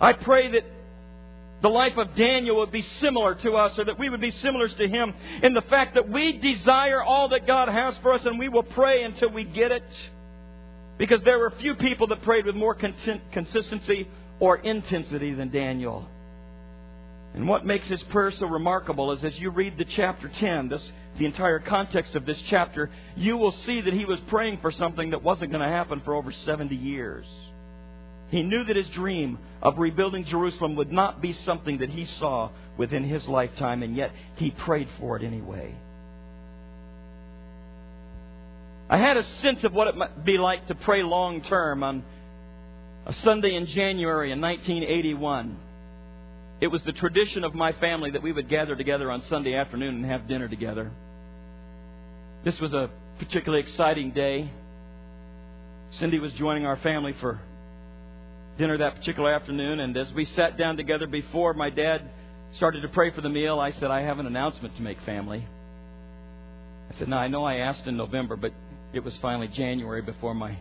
I 0.00 0.14
pray 0.14 0.50
that 0.50 0.64
the 1.62 1.68
life 1.68 1.96
of 1.96 2.16
Daniel 2.16 2.56
would 2.56 2.72
be 2.72 2.84
similar 3.00 3.36
to 3.36 3.52
us, 3.52 3.78
or 3.78 3.84
that 3.84 3.98
we 3.98 4.08
would 4.08 4.20
be 4.20 4.32
similar 4.42 4.66
to 4.66 4.88
him 4.88 5.14
in 5.44 5.54
the 5.54 5.62
fact 5.62 5.94
that 5.94 6.08
we 6.08 6.32
desire 6.38 7.04
all 7.04 7.28
that 7.28 7.46
God 7.46 7.68
has 7.68 7.94
for 8.02 8.14
us 8.14 8.22
and 8.24 8.36
we 8.36 8.48
will 8.48 8.64
pray 8.64 9.04
until 9.04 9.30
we 9.30 9.44
get 9.44 9.70
it. 9.70 9.84
Because 10.98 11.22
there 11.24 11.38
were 11.38 11.52
few 11.60 11.76
people 11.76 12.08
that 12.08 12.22
prayed 12.22 12.46
with 12.46 12.56
more 12.56 12.74
consistency 12.74 14.08
or 14.40 14.56
intensity 14.58 15.32
than 15.34 15.50
Daniel. 15.50 16.06
And 17.34 17.48
what 17.48 17.66
makes 17.66 17.86
his 17.88 18.02
prayer 18.10 18.32
so 18.38 18.46
remarkable 18.46 19.12
is 19.12 19.24
as 19.24 19.38
you 19.38 19.50
read 19.50 19.76
the 19.76 19.84
chapter 19.84 20.30
10, 20.40 20.68
this, 20.68 20.82
the 21.18 21.26
entire 21.26 21.58
context 21.58 22.14
of 22.14 22.26
this 22.26 22.40
chapter, 22.48 22.90
you 23.16 23.36
will 23.36 23.54
see 23.66 23.80
that 23.80 23.92
he 23.92 24.04
was 24.04 24.20
praying 24.28 24.58
for 24.62 24.70
something 24.70 25.10
that 25.10 25.22
wasn't 25.22 25.50
going 25.50 25.62
to 25.62 25.68
happen 25.68 26.00
for 26.04 26.14
over 26.14 26.32
70 26.44 26.74
years. 26.76 27.26
He 28.28 28.42
knew 28.42 28.64
that 28.64 28.76
his 28.76 28.88
dream 28.88 29.38
of 29.62 29.78
rebuilding 29.78 30.24
Jerusalem 30.24 30.76
would 30.76 30.92
not 30.92 31.20
be 31.20 31.36
something 31.44 31.78
that 31.78 31.90
he 31.90 32.06
saw 32.18 32.50
within 32.76 33.04
his 33.04 33.26
lifetime, 33.26 33.82
and 33.82 33.96
yet 33.96 34.12
he 34.36 34.50
prayed 34.50 34.88
for 34.98 35.16
it 35.16 35.24
anyway. 35.24 35.74
I 38.88 38.98
had 38.98 39.16
a 39.16 39.24
sense 39.42 39.64
of 39.64 39.72
what 39.72 39.88
it 39.88 39.96
might 39.96 40.24
be 40.24 40.38
like 40.38 40.66
to 40.68 40.74
pray 40.74 41.02
long 41.02 41.42
term 41.42 41.82
on 41.82 42.04
a 43.06 43.12
Sunday 43.22 43.54
in 43.54 43.66
January 43.66 44.32
in 44.32 44.40
1981. 44.40 45.56
It 46.60 46.68
was 46.68 46.82
the 46.84 46.92
tradition 46.92 47.44
of 47.44 47.54
my 47.54 47.72
family 47.72 48.12
that 48.12 48.22
we 48.22 48.32
would 48.32 48.48
gather 48.48 48.74
together 48.74 49.10
on 49.10 49.22
Sunday 49.28 49.54
afternoon 49.54 49.96
and 49.96 50.04
have 50.06 50.26
dinner 50.26 50.48
together. 50.48 50.90
This 52.44 52.58
was 52.60 52.72
a 52.72 52.90
particularly 53.18 53.62
exciting 53.64 54.12
day. 54.12 54.50
Cindy 55.98 56.18
was 56.18 56.32
joining 56.34 56.64
our 56.64 56.76
family 56.78 57.14
for 57.20 57.40
dinner 58.58 58.78
that 58.78 58.96
particular 58.96 59.32
afternoon, 59.32 59.80
and 59.80 59.96
as 59.96 60.12
we 60.12 60.24
sat 60.24 60.56
down 60.56 60.76
together 60.76 61.06
before 61.06 61.54
my 61.54 61.70
dad 61.70 62.02
started 62.56 62.82
to 62.82 62.88
pray 62.88 63.10
for 63.10 63.20
the 63.20 63.28
meal, 63.28 63.58
I 63.58 63.72
said, 63.72 63.90
I 63.90 64.02
have 64.02 64.18
an 64.18 64.26
announcement 64.26 64.76
to 64.76 64.82
make, 64.82 65.00
family. 65.02 65.46
I 66.90 66.98
said, 66.98 67.08
Now, 67.08 67.18
I 67.18 67.28
know 67.28 67.44
I 67.44 67.56
asked 67.56 67.86
in 67.86 67.96
November, 67.96 68.36
but 68.36 68.52
it 68.92 69.02
was 69.02 69.16
finally 69.20 69.48
January 69.48 70.02
before 70.02 70.34
my 70.34 70.56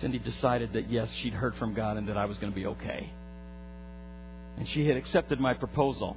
Cindy 0.00 0.18
decided 0.18 0.72
that, 0.74 0.90
yes, 0.90 1.08
she'd 1.22 1.32
heard 1.32 1.54
from 1.56 1.74
God 1.74 1.96
and 1.96 2.08
that 2.08 2.16
I 2.16 2.26
was 2.26 2.36
going 2.38 2.52
to 2.52 2.56
be 2.56 2.66
okay. 2.66 3.10
And 4.58 4.68
she 4.68 4.86
had 4.86 4.96
accepted 4.96 5.40
my 5.40 5.54
proposal. 5.54 6.16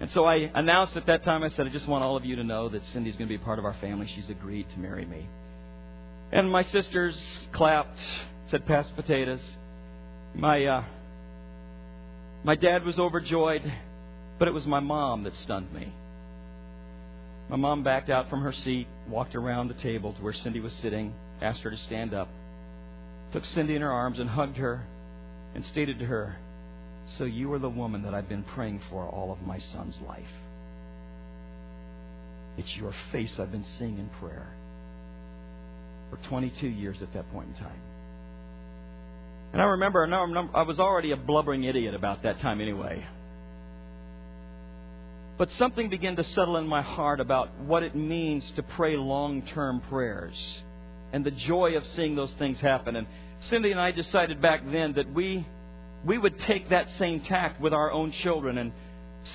And 0.00 0.10
so 0.12 0.24
I 0.24 0.50
announced 0.54 0.96
at 0.96 1.06
that 1.06 1.24
time, 1.24 1.42
I 1.42 1.50
said, 1.50 1.66
I 1.66 1.70
just 1.70 1.86
want 1.86 2.02
all 2.02 2.16
of 2.16 2.24
you 2.24 2.36
to 2.36 2.44
know 2.44 2.68
that 2.68 2.82
Cindy's 2.92 3.14
going 3.14 3.28
to 3.28 3.36
be 3.36 3.40
a 3.40 3.44
part 3.44 3.58
of 3.58 3.64
our 3.64 3.76
family. 3.80 4.10
She's 4.14 4.28
agreed 4.30 4.66
to 4.70 4.78
marry 4.78 5.04
me. 5.04 5.26
And 6.32 6.50
my 6.50 6.64
sisters 6.64 7.16
clapped, 7.52 7.98
said, 8.50 8.66
Pass 8.66 8.86
potatoes. 8.96 9.40
My 10.34 10.64
uh, 10.64 10.84
my 12.44 12.56
dad 12.56 12.84
was 12.84 12.98
overjoyed, 12.98 13.62
but 14.38 14.48
it 14.48 14.54
was 14.54 14.66
my 14.66 14.80
mom 14.80 15.24
that 15.24 15.34
stunned 15.44 15.72
me. 15.72 15.92
My 17.48 17.56
mom 17.56 17.84
backed 17.84 18.10
out 18.10 18.30
from 18.30 18.40
her 18.40 18.52
seat, 18.64 18.88
walked 19.08 19.36
around 19.36 19.68
the 19.68 19.74
table 19.74 20.12
to 20.14 20.22
where 20.22 20.32
Cindy 20.32 20.58
was 20.58 20.72
sitting, 20.82 21.14
asked 21.40 21.60
her 21.60 21.70
to 21.70 21.76
stand 21.86 22.14
up, 22.14 22.28
took 23.32 23.44
Cindy 23.46 23.74
in 23.74 23.82
her 23.82 23.90
arms 23.90 24.18
and 24.18 24.28
hugged 24.28 24.58
her, 24.58 24.86
and 25.54 25.64
stated 25.66 25.98
to 25.98 26.04
her, 26.04 26.36
So 27.18 27.24
you 27.24 27.52
are 27.52 27.58
the 27.58 27.68
woman 27.68 28.02
that 28.02 28.14
I've 28.14 28.28
been 28.28 28.44
praying 28.44 28.80
for 28.90 29.08
all 29.08 29.32
of 29.32 29.40
my 29.42 29.58
son's 29.72 29.96
life. 30.06 30.24
It's 32.58 32.76
your 32.76 32.94
face 33.10 33.32
I've 33.38 33.50
been 33.50 33.64
seeing 33.78 33.98
in 33.98 34.10
prayer 34.20 34.52
for 36.10 36.18
22 36.28 36.66
years 36.66 36.98
at 37.00 37.12
that 37.14 37.30
point 37.32 37.48
in 37.48 37.54
time. 37.54 37.80
And 39.52 39.60
I 39.60 39.64
remember, 39.66 40.06
I 40.54 40.62
was 40.62 40.78
already 40.78 41.12
a 41.12 41.16
blubbering 41.16 41.64
idiot 41.64 41.94
about 41.94 42.22
that 42.22 42.40
time 42.40 42.60
anyway. 42.60 43.04
But 45.38 45.50
something 45.58 45.88
began 45.88 46.16
to 46.16 46.24
settle 46.34 46.58
in 46.58 46.66
my 46.66 46.82
heart 46.82 47.20
about 47.20 47.58
what 47.60 47.82
it 47.82 47.94
means 47.94 48.44
to 48.56 48.62
pray 48.62 48.96
long 48.96 49.42
term 49.54 49.82
prayers 49.88 50.34
and 51.12 51.24
the 51.24 51.30
joy 51.30 51.76
of 51.76 51.84
seeing 51.94 52.16
those 52.16 52.32
things 52.38 52.58
happen. 52.58 52.96
And 52.96 53.06
Cindy 53.50 53.70
and 53.70 53.80
I 53.80 53.92
decided 53.92 54.40
back 54.40 54.62
then 54.70 54.94
that 54.94 55.12
we, 55.12 55.46
we 56.04 56.18
would 56.18 56.38
take 56.40 56.70
that 56.70 56.86
same 56.98 57.20
tact 57.20 57.60
with 57.60 57.72
our 57.72 57.92
own 57.92 58.12
children 58.22 58.58
and 58.58 58.72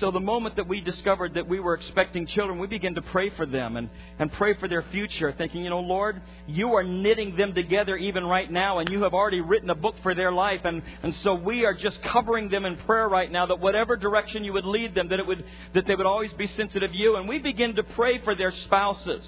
so 0.00 0.10
the 0.10 0.20
moment 0.20 0.56
that 0.56 0.68
we 0.68 0.82
discovered 0.82 1.34
that 1.34 1.48
we 1.48 1.60
were 1.60 1.72
expecting 1.72 2.26
children, 2.26 2.58
we 2.58 2.66
began 2.66 2.94
to 2.94 3.02
pray 3.02 3.30
for 3.30 3.46
them 3.46 3.78
and, 3.78 3.88
and 4.18 4.30
pray 4.34 4.54
for 4.54 4.68
their 4.68 4.82
future, 4.82 5.32
thinking, 5.36 5.64
you 5.64 5.70
know, 5.70 5.80
Lord, 5.80 6.20
you 6.46 6.74
are 6.74 6.84
knitting 6.84 7.36
them 7.36 7.54
together 7.54 7.96
even 7.96 8.24
right 8.24 8.50
now, 8.50 8.80
and 8.80 8.90
you 8.90 9.02
have 9.04 9.14
already 9.14 9.40
written 9.40 9.70
a 9.70 9.74
book 9.74 9.94
for 10.02 10.14
their 10.14 10.30
life. 10.30 10.60
And, 10.64 10.82
and 11.02 11.14
so 11.22 11.34
we 11.34 11.64
are 11.64 11.72
just 11.72 12.02
covering 12.02 12.50
them 12.50 12.66
in 12.66 12.76
prayer 12.76 13.08
right 13.08 13.32
now 13.32 13.46
that 13.46 13.60
whatever 13.60 13.96
direction 13.96 14.44
you 14.44 14.52
would 14.52 14.66
lead 14.66 14.94
them, 14.94 15.08
that 15.08 15.20
it 15.20 15.26
would 15.26 15.42
that 15.72 15.86
they 15.86 15.94
would 15.94 16.06
always 16.06 16.32
be 16.34 16.48
sensitive 16.48 16.90
to 16.90 16.96
you. 16.96 17.16
And 17.16 17.26
we 17.26 17.38
begin 17.38 17.74
to 17.76 17.82
pray 17.82 18.22
for 18.22 18.34
their 18.34 18.52
spouses. 18.64 19.24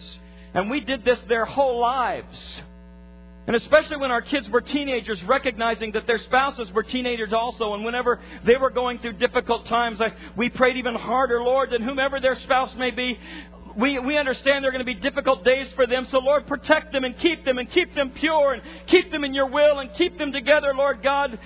And 0.55 0.71
we 0.71 0.81
did 0.81 1.05
this 1.05 1.19
their 1.29 1.45
whole 1.45 1.81
lives. 1.81 2.37
And 3.47 3.57
especially 3.57 3.97
when 3.97 4.11
our 4.11 4.23
kids 4.23 4.49
were 4.49 4.61
teenagers, 4.61 5.21
recognizing 5.25 5.93
that 5.93 6.07
their 6.07 6.19
spouses 6.19 6.71
were 6.73 6.83
teenagers 6.83 7.33
also, 7.33 7.75
and 7.75 7.85
whenever 7.85 8.21
they 8.45 8.57
were 8.57 8.71
going 8.71 8.99
through 8.99 9.15
difficult 9.15 9.67
times, 9.67 9.99
we 10.37 10.51
prayed 10.51 10.77
even 10.77 10.95
harder, 10.95 11.43
Lord, 11.43 11.71
that 11.71 11.81
whomever 11.81 12.21
their 12.21 12.39
spouse 12.45 12.73
may 12.77 12.91
be, 12.91 13.19
we, 13.77 13.99
we 13.99 14.19
understand 14.19 14.63
there 14.63 14.69
are 14.69 14.73
going 14.73 14.85
to 14.85 14.95
be 14.95 15.01
difficult 15.01 15.45
days 15.45 15.69
for 15.75 15.87
them. 15.87 16.07
So, 16.11 16.19
Lord, 16.19 16.47
protect 16.47 16.93
them 16.93 17.05
and 17.05 17.19
keep 17.19 17.45
them 17.45 17.59
and 17.59 17.71
keep 17.71 17.95
them 17.95 18.11
pure 18.11 18.53
and 18.53 18.63
keep 18.87 19.11
them 19.11 19.25
in 19.25 19.35
your 19.35 19.49
will 19.49 19.79
and 19.79 19.91
keep 19.95 20.19
them 20.19 20.33
together, 20.33 20.73
Lord 20.75 21.03
God, 21.03 21.39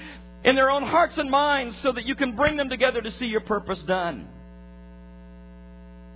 in 0.45 0.57
their 0.57 0.71
own 0.71 0.83
hearts 0.83 1.15
and 1.17 1.31
minds 1.31 1.77
so 1.83 1.93
that 1.93 2.05
you 2.05 2.15
can 2.15 2.37
bring 2.37 2.57
them 2.57 2.69
together 2.69 3.01
to 3.01 3.11
see 3.13 3.27
your 3.27 3.41
purpose 3.41 3.79
done. 3.87 4.29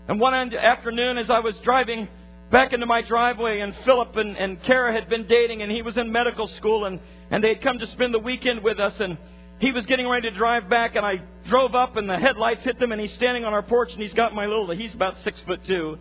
And 0.09 0.18
one 0.18 0.35
afternoon, 0.35 1.18
as 1.18 1.30
I 1.30 1.40
was 1.40 1.54
driving 1.64 2.09
back 2.50 2.73
into 2.73 2.87
my 2.87 3.02
driveway, 3.02 3.61
and 3.61 3.75
Philip 3.85 4.17
and, 4.17 4.37
and 4.37 4.62
Kara 4.64 4.93
had 4.93 5.09
been 5.09 5.26
dating, 5.26 5.62
and 5.62 5.71
he 5.71 5.83
was 5.83 5.97
in 5.97 6.11
medical 6.11 6.49
school, 6.59 6.85
and, 6.87 7.00
and 7.31 7.43
they 7.43 7.49
had 7.49 7.62
come 7.62 7.78
to 7.78 7.87
spend 7.93 8.14
the 8.14 8.19
weekend 8.19 8.62
with 8.62 8.78
us, 8.78 8.95
and 8.99 9.19
he 9.59 9.73
was 9.73 9.85
getting 9.87 10.09
ready 10.09 10.31
to 10.31 10.37
drive 10.37 10.69
back, 10.69 10.97
and 10.97 11.05
I 11.05 11.21
drove 11.49 11.75
up, 11.75 11.97
and 11.97 12.09
the 12.09 12.17
headlights 12.17 12.62
hit 12.62 12.78
them, 12.78 12.93
and 12.93 13.00
he's 13.00 13.12
standing 13.14 13.45
on 13.45 13.52
our 13.52 13.62
porch, 13.62 13.90
and 13.93 14.02
he's 14.02 14.14
got 14.14 14.35
my 14.35 14.47
little, 14.47 14.71
he's 14.71 14.95
about 14.95 15.14
six 15.25 15.40
foot 15.47 15.61
two, 15.67 15.99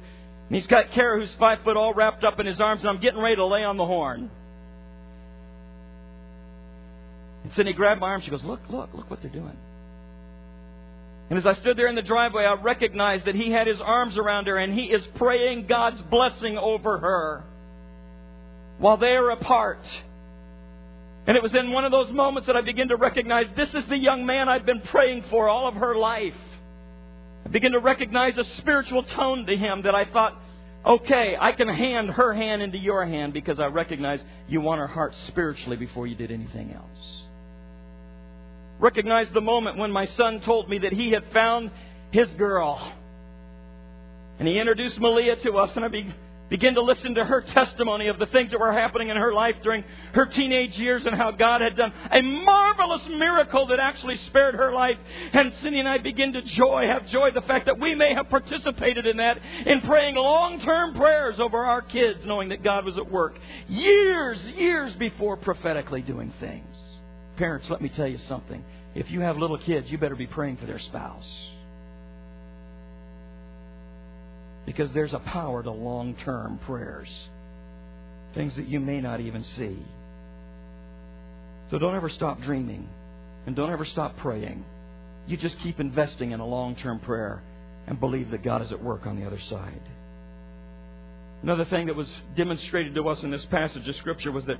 and 0.48 0.56
he's 0.56 0.68
got 0.68 0.92
Kara, 0.94 1.20
who's 1.20 1.34
five 1.39 1.60
foot, 1.63 1.75
all 1.75 1.94
wrapped 1.94 2.24
up 2.24 2.39
in 2.39 2.46
his 2.46 2.62
arms, 2.62 2.82
and 2.82 2.89
I'm 2.89 3.01
getting 3.01 3.20
ready 3.20 3.36
to 3.36 3.46
lay 3.46 3.63
on 3.63 3.77
the 3.77 3.86
horn. 3.86 4.30
And 7.44 7.54
Cindy 7.56 7.74
grabbed 7.74 8.01
my 8.01 8.10
arm. 8.10 8.22
She 8.22 8.30
goes, 8.30 8.44
"Look, 8.44 8.60
look, 8.70 8.89
look 8.94 9.10
what 9.10 9.22
they're 9.22 9.32
doing." 9.32 9.58
And 11.29 11.38
as 11.38 11.46
I 11.46 11.60
stood 11.60 11.77
there 11.77 11.88
in 11.88 11.96
the 11.96 12.01
driveway, 12.01 12.46
I 12.46 12.53
recognized 12.53 13.25
that 13.25 13.36
he 13.36 13.51
had 13.51 13.67
his 13.67 13.81
arms 13.81 14.17
around 14.17 14.48
her 14.48 14.57
and 14.57 14.74
he 14.74 14.86
is 14.86 15.01
praying 15.15 15.67
God's 15.67 16.01
blessing 16.10 16.57
over 16.57 16.98
her 16.98 17.43
while 18.77 18.98
they 18.98 19.12
are 19.12 19.31
apart. 19.31 19.81
And 21.25 21.36
it 21.36 21.43
was 21.43 21.53
in 21.53 21.74
one 21.74 21.84
of 21.84 21.91
those 21.91 22.10
moments 22.12 22.48
that 22.48 22.55
I 22.55 22.62
began 22.62 22.88
to 22.88 22.96
recognize 22.96 23.48
this 23.57 23.69
is 23.74 23.84
the 23.89 23.98
young 23.98 24.25
man 24.25 24.48
I've 24.48 24.65
been 24.65 24.81
praying 24.81 25.25
for 25.29 25.50
all 25.50 25.67
of 25.67 25.74
her 25.75 25.96
life. 25.96 26.34
I 27.46 27.50
began 27.50 27.72
to 27.72 27.79
recognize 27.79 28.38
a 28.38 28.46
spiritual 28.60 29.03
tone 29.03 29.46
to 29.48 29.57
him 29.57 29.81
that 29.81 29.96
I 29.96 30.05
thought, 30.05 30.39
okay, 30.86 31.36
I 31.39 31.51
can 31.51 31.67
hand 31.67 32.12
her 32.12 32.34
hand 32.34 32.62
into 32.62 32.77
your 32.77 33.05
hand 33.05 33.34
because 33.34 33.60
I 33.60 33.65
recognize 33.65 34.22
you 34.48 34.62
want 34.62 34.79
her 34.79 34.88
heart 34.88 35.13
spiritually 35.27 35.75
before 35.75 36.07
you 36.07 36.15
did 36.15 36.31
anything 36.31 36.72
else 36.72 37.26
recognized 38.79 39.34
the 39.34 39.41
moment 39.41 39.77
when 39.77 39.91
my 39.91 40.05
son 40.17 40.41
told 40.41 40.69
me 40.69 40.79
that 40.79 40.93
he 40.93 41.12
had 41.12 41.24
found 41.34 41.72
his 42.12 42.29
girl. 42.38 42.93
And 44.39 44.48
he 44.48 44.60
introduced 44.60 45.00
Malia 45.00 45.36
to 45.38 45.53
us, 45.57 45.72
and 45.75 45.84
I 45.84 45.88
be, 45.88 46.13
begin 46.50 46.75
to 46.75 46.81
listen 46.81 47.15
to 47.15 47.25
her 47.25 47.41
testimony 47.41 48.07
of 48.07 48.19
the 48.19 48.27
things 48.27 48.51
that 48.51 48.60
were 48.60 48.72
happening 48.72 49.10
in 49.10 49.17
her 49.17 49.34
life 49.34 49.55
during 49.63 49.84
her 50.13 50.27
teenage 50.27 50.77
years 50.77 51.03
and 51.05 51.15
how 51.15 51.31
God 51.31 51.62
had 51.62 51.75
done 51.75 51.91
a 52.12 52.22
marvelous 52.22 53.01
miracle 53.10 53.65
that 53.67 53.79
actually 53.79 54.17
spared 54.27 54.53
her 54.53 54.72
life. 54.72 54.98
And 55.34 55.51
Cindy 55.63 55.79
and 55.79 55.89
I 55.89 55.98
begin 55.98 56.34
to 56.34 56.41
joy, 56.43 56.86
have 56.86 57.07
joy 57.07 57.31
the 57.31 57.41
fact 57.41 57.65
that 57.65 57.79
we 57.79 57.96
may 57.96 58.13
have 58.13 58.29
participated 58.29 59.07
in 59.07 59.17
that 59.17 59.39
in 59.65 59.81
praying 59.81 60.15
long-term 60.15 60.93
prayers 60.93 61.39
over 61.39 61.65
our 61.65 61.81
kids, 61.81 62.19
knowing 62.25 62.50
that 62.50 62.63
God 62.63 62.86
was 62.86 62.98
at 62.98 63.12
work 63.12 63.39
years, 63.67 64.38
years 64.55 64.93
before 64.96 65.36
prophetically 65.36 66.03
doing 66.03 66.31
things. 66.39 66.87
Parents, 67.38 67.67
let 67.70 67.82
me 67.82 67.91
tell 67.96 68.08
you 68.08 68.17
something. 68.27 68.63
If 68.96 69.12
you 69.12 69.22
have 69.22 69.38
little 69.38 69.60
kids, 69.60 69.89
you 69.89 69.98
better 69.98 70.15
be 70.15 70.27
praying 70.27 70.58
for 70.58 70.65
their 70.65 70.79
spouse. 70.79 71.25
Because 74.65 74.91
there's 74.94 75.13
a 75.13 75.20
power 75.20 75.63
to 75.63 75.72
long 75.72 76.15
term 76.25 76.60
prayers, 76.65 77.08
things 78.34 78.56
that 78.58 78.67
you 78.67 78.79
may 78.79 79.00
not 79.00 79.22
even 79.22 79.46
see. 79.56 79.77
So 81.70 81.77
don't 81.77 81.96
ever 81.96 82.10
stop 82.10 82.41
dreaming, 82.41 82.88
and 83.46 83.56
don't 83.56 83.72
ever 83.72 83.86
stop 83.86 84.17
praying. 84.17 84.65
You 85.27 85.38
just 85.38 85.58
keep 85.62 85.79
investing 85.79 86.32
in 86.32 86.39
a 86.39 86.46
long 86.46 86.75
term 86.75 87.00
prayer 87.00 87.44
and 87.86 88.00
believe 88.00 88.32
that 88.32 88.44
God 88.44 88.62
is 88.62 88.72
at 88.72 88.84
work 88.84 89.06
on 89.06 89.20
the 89.20 89.25
other 89.25 89.39
side. 89.50 89.82
Another 91.44 91.65
thing 91.65 91.88
that 91.88 91.96
was 91.96 92.08
demonstrated 92.36 92.96
to 92.96 93.08
us 93.10 93.20
in 93.22 93.29
this 93.29 93.46
passage 93.51 93.88
of 93.88 93.96
Scripture 93.98 94.32
was 94.32 94.46
that 94.46 94.58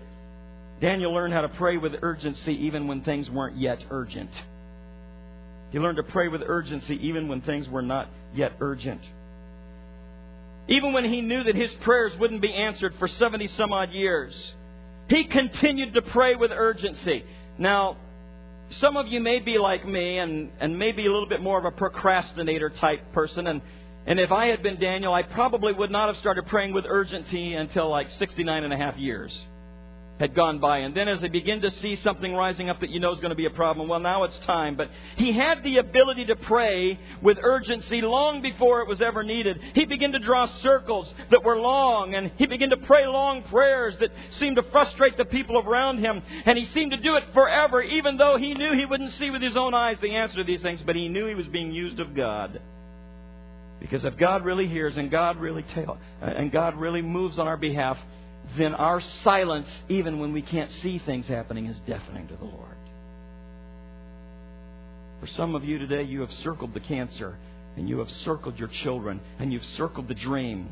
Daniel 0.80 1.12
learned 1.14 1.34
how 1.34 1.42
to 1.42 1.50
pray 1.50 1.78
with 1.78 1.94
urgency 2.02 2.54
even 2.66 2.88
when 2.88 3.02
things 3.02 3.30
weren't 3.30 3.58
yet 3.58 3.80
urgent. 3.90 4.30
He 5.72 5.80
learned 5.80 5.98
to 5.98 6.04
pray 6.04 6.28
with 6.28 6.42
urgency 6.46 6.96
even 7.08 7.28
when 7.28 7.42
things 7.42 7.68
were 7.68 7.82
not 7.82 8.10
yet 8.34 8.54
urgent. 8.60 9.02
Even 10.68 10.94
when 10.94 11.06
he 11.06 11.22
knew 11.22 11.44
that 11.44 11.56
his 11.56 11.72
prayers 11.82 12.14
wouldn't 12.20 12.42
be 12.42 12.54
answered 12.54 12.94
for 13.00 13.08
70 13.08 13.48
some 13.50 13.72
odd 13.74 13.92
years, 13.92 14.34
he 15.10 15.24
continued 15.26 15.94
to 15.94 16.02
pray 16.02 16.36
with 16.36 16.52
urgency. 16.52 17.24
Now, 17.58 17.98
some 18.80 18.98
of 18.98 19.08
you 19.08 19.20
may 19.20 19.40
be 19.40 19.58
like 19.58 19.88
me 19.88 20.20
and, 20.20 20.52
and 20.60 20.78
maybe 20.78 21.06
a 21.06 21.12
little 21.12 21.28
bit 21.28 21.42
more 21.42 21.58
of 21.58 21.66
a 21.66 21.72
procrastinator 21.72 22.70
type 22.70 23.14
person. 23.14 23.48
And, 23.48 23.62
and 24.06 24.20
if 24.20 24.32
I 24.32 24.48
had 24.48 24.62
been 24.62 24.78
Daniel, 24.80 25.14
I 25.14 25.24
probably 25.24 25.74
would 25.74 25.90
not 25.90 26.08
have 26.08 26.18
started 26.18 26.48
praying 26.48 26.74
with 26.74 26.86
urgency 26.88 27.54
until 27.54 27.90
like 27.90 28.08
69 28.20 28.64
and 28.64 28.74
a 28.74 28.78
half 28.78 28.98
years 28.98 29.34
had 30.20 30.34
gone 30.34 30.60
by. 30.60 30.80
And 30.80 30.96
then 30.96 31.08
as 31.08 31.22
they 31.22 31.28
begin 31.28 31.62
to 31.62 31.72
see 31.82 31.96
something 31.98 32.34
rising 32.34 32.70
up 32.70 32.80
that 32.80 32.90
you 32.90 33.00
know 33.00 33.14
is 33.14 33.20
going 33.20 33.30
to 33.30 33.36
be 33.36 33.46
a 33.46 33.52
problem, 33.52 33.88
well, 33.88 34.00
now 34.00 34.24
it's 34.24 34.38
time. 34.46 34.76
But 34.76 34.90
he 35.16 35.32
had 35.32 35.64
the 35.64 35.78
ability 35.78 36.26
to 36.26 36.36
pray 36.36 37.00
with 37.22 37.38
urgency 37.42 38.02
long 38.02 38.42
before 38.42 38.82
it 38.82 38.88
was 38.88 39.02
ever 39.02 39.24
needed. 39.24 39.60
He 39.74 39.86
began 39.86 40.12
to 40.14 40.20
draw 40.20 40.48
circles 40.62 41.08
that 41.32 41.44
were 41.44 41.58
long, 41.58 42.16
and 42.16 42.32
he 42.38 42.46
began 42.46 42.70
to 42.72 42.78
pray 42.78 43.06
long 43.08 43.44
prayers 43.44 43.96
that 44.00 44.10
seemed 44.40 44.56
to 44.56 44.64
frustrate 44.72 45.18
the 45.18 45.26
people 45.26 45.58
around 45.60 46.00
him. 46.00 46.22
And 46.46 46.58
he 46.58 46.66
seemed 46.74 46.92
to 46.92 46.98
do 46.98 47.16
it 47.16 47.24
forever, 47.34 47.82
even 47.82 48.18
though 48.18 48.38
he 48.38 48.54
knew 48.54 48.74
he 48.74 48.86
wouldn't 48.86 49.14
see 49.14 49.30
with 49.30 49.42
his 49.42 49.56
own 49.56 49.74
eyes 49.74 49.98
the 50.02 50.16
answer 50.16 50.38
to 50.38 50.44
these 50.44 50.62
things, 50.62 50.82
but 50.86 50.96
he 50.96 51.10
knew 51.10 51.28
he 51.28 51.36
was 51.36 51.48
being 51.48 51.72
used 51.72 52.00
of 52.00 52.16
God. 52.16 52.60
Because 53.80 54.04
if 54.04 54.18
God 54.18 54.44
really 54.44 54.68
hears 54.68 54.98
and 54.98 55.12
God 55.12 55.38
really 55.38 55.64
tell, 55.76 56.00
and 56.22 56.52
God 56.52 56.76
really 56.76 57.04
moves 57.04 57.38
on 57.38 57.48
our 57.48 57.58
behalf, 57.58 57.98
then 58.58 58.74
our 58.74 59.02
silence, 59.24 59.68
even 59.90 60.20
when 60.20 60.34
we 60.34 60.42
can't 60.42 60.72
see 60.82 61.00
things 61.00 61.28
happening, 61.28 61.66
is 61.66 61.78
deafening 61.88 62.28
to 62.28 62.36
the 62.36 62.46
Lord. 62.46 62.78
For 65.20 65.28
some 65.36 65.56
of 65.56 65.64
you 65.64 65.80
today, 65.80 66.04
you 66.04 66.22
have 66.22 66.32
circled 66.44 66.74
the 66.74 66.80
cancer, 66.80 67.38
and 67.76 67.90
you 67.90 68.00
have 68.00 68.10
circled 68.24 68.58
your 68.58 68.70
children, 68.84 69.20
and 69.40 69.52
you've 69.52 69.66
circled 69.76 70.08
the 70.08 70.14
dream. 70.14 70.72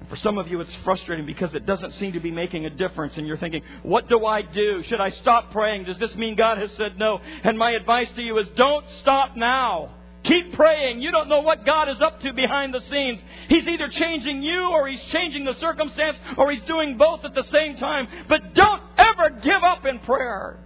And 0.00 0.08
for 0.08 0.16
some 0.16 0.38
of 0.38 0.48
you, 0.48 0.60
it's 0.60 0.74
frustrating 0.84 1.26
because 1.26 1.54
it 1.54 1.66
doesn't 1.66 1.94
seem 1.94 2.12
to 2.12 2.20
be 2.20 2.30
making 2.30 2.64
a 2.64 2.70
difference, 2.70 3.14
and 3.16 3.26
you're 3.26 3.36
thinking, 3.36 3.62
What 3.82 4.08
do 4.08 4.24
I 4.24 4.42
do? 4.42 4.82
Should 4.88 5.00
I 5.00 5.10
stop 5.10 5.52
praying? 5.52 5.84
Does 5.84 5.98
this 5.98 6.14
mean 6.14 6.36
God 6.36 6.58
has 6.58 6.70
said 6.76 6.96
no? 6.96 7.18
And 7.44 7.58
my 7.58 7.72
advice 7.72 8.08
to 8.16 8.22
you 8.22 8.38
is 8.38 8.46
don't 8.56 8.84
stop 9.02 9.36
now. 9.36 9.90
Keep 10.24 10.52
praying. 10.52 11.00
You 11.00 11.10
don't 11.10 11.28
know 11.28 11.40
what 11.40 11.64
God 11.64 11.88
is 11.88 12.00
up 12.02 12.20
to 12.20 12.32
behind 12.32 12.74
the 12.74 12.80
scenes. 12.90 13.20
He's 13.48 13.66
either 13.66 13.88
changing 13.88 14.42
you 14.42 14.70
or 14.70 14.86
He's 14.86 15.02
changing 15.12 15.44
the 15.44 15.54
circumstance 15.60 16.18
or 16.36 16.50
He's 16.50 16.62
doing 16.64 16.98
both 16.98 17.24
at 17.24 17.34
the 17.34 17.44
same 17.50 17.76
time. 17.76 18.06
But 18.28 18.54
don't 18.54 18.82
ever 18.98 19.30
give 19.42 19.62
up 19.62 19.86
in 19.86 19.98
prayer. 20.00 20.58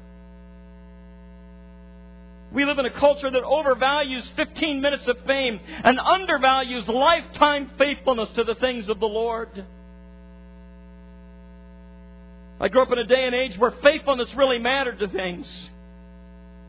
We 2.53 2.65
live 2.65 2.79
in 2.79 2.87
a 2.87 3.01
culture 3.01 3.31
that 3.31 3.43
overvalues 3.43 4.25
15 4.37 4.81
minutes 4.81 5.05
of 5.09 5.17
fame 5.27 5.59
and 5.83 5.99
undervalues 5.99 6.87
lifetime 6.87 7.71
faithfulness 7.77 8.31
to 8.37 8.45
the 8.45 8.55
things 8.57 8.89
of 8.89 9.01
the 9.01 9.07
Lord. 9.07 9.65
I 12.61 12.69
grew 12.69 12.83
up 12.83 12.93
in 12.93 12.99
a 12.99 13.07
day 13.07 13.27
and 13.27 13.35
age 13.35 13.59
where 13.59 13.73
faithfulness 13.83 14.29
really 14.37 14.59
mattered 14.59 15.01
to 15.01 15.09
things. 15.09 15.47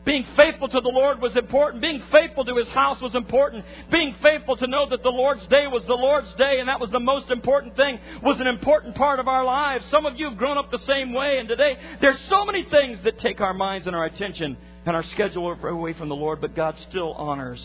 Being 0.06 0.24
faithful 0.36 0.68
to 0.68 0.80
the 0.80 0.88
Lord 0.88 1.20
was 1.20 1.34
important. 1.34 1.82
Being 1.82 2.00
faithful 2.12 2.44
to 2.44 2.56
His 2.56 2.68
house 2.68 3.00
was 3.02 3.16
important. 3.16 3.64
Being 3.90 4.14
faithful 4.22 4.56
to 4.56 4.68
know 4.68 4.88
that 4.88 5.02
the 5.02 5.10
Lord's 5.10 5.44
day 5.48 5.66
was 5.66 5.82
the 5.88 5.94
Lord's 5.94 6.32
day 6.38 6.60
and 6.60 6.68
that 6.68 6.78
was 6.78 6.90
the 6.90 7.00
most 7.00 7.28
important 7.28 7.74
thing 7.74 7.98
was 8.22 8.38
an 8.38 8.46
important 8.46 8.94
part 8.94 9.18
of 9.18 9.26
our 9.26 9.44
lives. 9.44 9.84
Some 9.90 10.06
of 10.06 10.16
you 10.16 10.28
have 10.28 10.38
grown 10.38 10.58
up 10.58 10.70
the 10.70 10.78
same 10.86 11.12
way 11.12 11.38
and 11.38 11.48
today 11.48 11.76
there's 12.00 12.20
so 12.30 12.44
many 12.44 12.62
things 12.62 12.98
that 13.02 13.18
take 13.18 13.40
our 13.40 13.52
minds 13.52 13.88
and 13.88 13.96
our 13.96 14.04
attention 14.04 14.56
and 14.86 14.94
our 14.94 15.02
schedule 15.12 15.50
away 15.50 15.92
from 15.94 16.08
the 16.08 16.14
Lord, 16.14 16.40
but 16.40 16.54
God 16.54 16.76
still 16.88 17.12
honors 17.14 17.60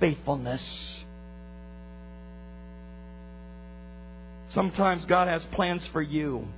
faithfulness. 0.00 0.62
Sometimes 4.52 5.04
God 5.04 5.28
has 5.28 5.42
plans 5.52 5.82
for 5.92 6.02
you 6.02 6.48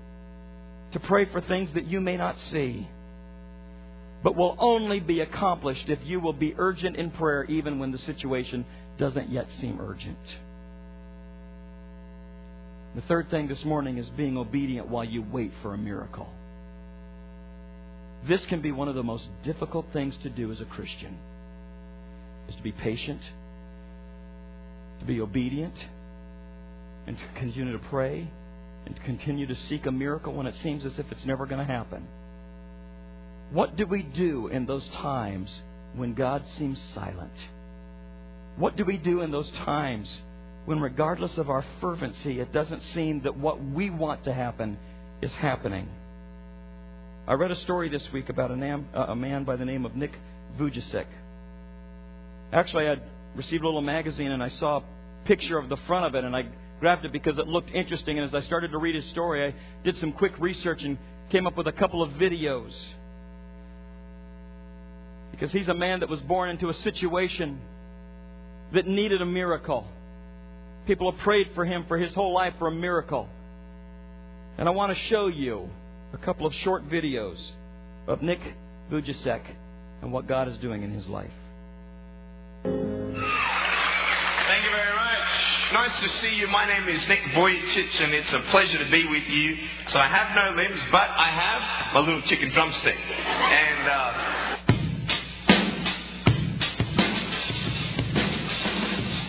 to 0.93 1.01
pray 1.01 1.27
for 1.31 1.43
things 1.43 1.69
that 1.75 1.85
you 1.85 2.01
may 2.01 2.17
not 2.17 2.37
see 2.51 2.89
but 4.27 4.35
will 4.35 4.57
only 4.59 4.99
be 4.99 5.21
accomplished 5.21 5.89
if 5.89 6.01
you 6.03 6.19
will 6.19 6.33
be 6.33 6.53
urgent 6.59 6.97
in 6.97 7.13
prayer 7.13 7.45
even 7.45 7.79
when 7.79 7.93
the 7.93 7.99
situation 7.99 8.67
doesn't 8.99 9.31
yet 9.31 9.47
seem 9.61 9.81
urgent. 9.81 10.19
The 12.97 13.03
third 13.03 13.31
thing 13.31 13.47
this 13.47 13.65
morning 13.65 13.99
is 13.99 14.07
being 14.17 14.37
obedient 14.37 14.89
while 14.89 15.05
you 15.05 15.23
wait 15.23 15.53
for 15.63 15.75
a 15.75 15.79
miracle. 15.79 16.29
This 18.27 18.41
can 18.49 18.61
be 18.61 18.73
one 18.73 18.89
of 18.89 18.97
the 18.97 19.05
most 19.05 19.29
difficult 19.45 19.87
things 19.93 20.17
to 20.25 20.29
do 20.29 20.51
as 20.51 20.61
a 20.61 20.65
Christian. 20.65 21.17
Is 22.49 22.57
to 22.57 22.63
be 22.65 22.73
patient, 22.73 23.21
to 24.99 25.05
be 25.07 25.21
obedient, 25.21 25.75
and 27.07 27.17
to 27.17 27.25
continue 27.39 27.79
to 27.79 27.85
pray, 27.91 28.29
and 28.87 28.97
to 28.97 29.03
continue 29.03 29.47
to 29.47 29.55
seek 29.69 29.87
a 29.87 29.93
miracle 29.93 30.33
when 30.33 30.49
it 30.49 30.57
seems 30.65 30.85
as 30.85 30.99
if 30.99 31.07
it's 31.13 31.25
never 31.25 31.47
going 31.47 31.65
to 31.65 31.73
happen. 31.73 32.09
What 33.53 33.77
do 33.77 33.87
we 33.87 34.03
do 34.03 34.49
in 34.49 34.67
those 34.67 34.87
times 34.89 35.51
when 35.95 36.15
God 36.15 36.43
seems 36.59 36.79
silent? 36.95 37.33
What 38.57 38.77
do 38.77 38.85
we 38.85 38.97
do 38.97 39.21
in 39.21 39.31
those 39.31 39.51
times 39.65 40.09
when, 40.65 40.81
regardless 40.81 41.37
of 41.37 41.49
our 41.49 41.65
fervency, 41.81 42.41
it 42.41 42.53
doesn't 42.53 42.83
seem 42.95 43.23
that 43.23 43.37
what 43.37 43.63
we 43.63 43.91
want 43.91 44.25
to 44.25 44.35
happen 44.35 44.79
is 45.23 45.31
happening? 45.33 45.89
I 47.29 47.35
read 47.35 47.51
a 47.51 47.57
story 47.61 47.89
this 47.89 48.03
week 48.13 48.29
about 48.29 48.51
a, 48.51 48.57
man, 48.57 48.89
uh, 48.95 49.07
a 49.09 49.17
man 49.17 49.45
by 49.45 49.57
the 49.57 49.65
name 49.65 49.85
of 49.85 49.95
Nick 49.95 50.13
Vujicic. 50.59 51.07
Actually, 52.53 52.89
I 52.89 52.97
received 53.35 53.63
a 53.63 53.67
little 53.67 53.83
magazine 53.83 54.33
and 54.33 54.43
I 54.43 54.49
saw 54.49 54.79
a 54.79 54.83
picture 55.27 55.59
of 55.59 55.69
the 55.69 55.77
front 55.87 56.07
of 56.07 56.15
it, 56.15 56.25
and 56.25 56.35
I 56.35 56.47
grabbed 56.81 57.05
it 57.05 57.13
because 57.13 57.39
it 57.39 57.47
looked 57.47 57.71
interesting. 57.71 58.19
And 58.19 58.27
as 58.27 58.35
I 58.35 58.47
started 58.47 58.71
to 58.73 58.79
read 58.79 58.95
his 58.95 59.05
story, 59.11 59.47
I 59.47 59.55
did 59.85 59.97
some 60.01 60.13
quick 60.13 60.33
research 60.39 60.83
and 60.83 60.99
came 61.31 61.47
up 61.47 61.57
with 61.57 61.67
a 61.67 61.73
couple 61.73 62.03
of 62.03 62.11
videos 62.11 62.73
because 65.37 65.53
he's 65.53 65.69
a 65.69 65.75
man 65.75 66.01
that 66.01 66.09
was 66.09 66.21
born 66.21 66.49
into 66.49 66.71
a 66.71 66.75
situation 66.75 67.61
that 68.73 68.87
needed 68.87 69.21
a 69.21 69.27
miracle. 69.27 69.87
People 70.87 71.13
have 71.13 71.21
prayed 71.21 71.49
for 71.55 71.67
him 71.67 71.85
for 71.89 71.99
his 71.99 72.15
whole 72.15 72.33
life 72.33 72.55
for 72.59 72.69
a 72.69 72.73
miracle. 72.73 73.29
And 74.57 74.67
I 74.67 74.71
want 74.73 74.97
to 74.97 75.05
show 75.05 75.27
you 75.27 75.69
a 76.15 76.17
couple 76.17 76.47
of 76.47 76.55
short 76.55 76.89
videos 76.89 77.37
of 78.07 78.23
Nick 78.23 78.41
Vujicic 78.91 79.43
and 80.01 80.11
what 80.11 80.27
God 80.27 80.49
is 80.49 80.57
doing 80.59 80.83
in 80.83 80.91
his 80.91 81.07
life. 81.07 81.31
Thank 82.63 82.75
you 84.65 84.71
very 84.71 84.95
much. 84.95 85.73
Nice 85.75 86.01
to 86.01 86.09
see 86.21 86.37
you. 86.37 86.47
My 86.47 86.65
name 86.65 86.89
is 86.89 87.07
Nick 87.09 87.21
Vujicic, 87.35 88.01
and 88.03 88.15
it's 88.15 88.33
a 88.33 88.41
pleasure 88.51 88.79
to 88.83 88.91
be 88.91 89.07
with 89.07 89.25
you. 89.29 89.59
So 89.89 89.99
I 89.99 90.07
have 90.07 90.35
no 90.35 90.57
limbs, 90.63 90.81
but 90.91 91.11
I 91.11 91.29
have 91.29 91.93
my 91.95 92.01
little 92.01 92.23
chicken 92.23 92.51
drumstick. 92.51 92.97
And 92.97 93.89
uh, 93.89 94.26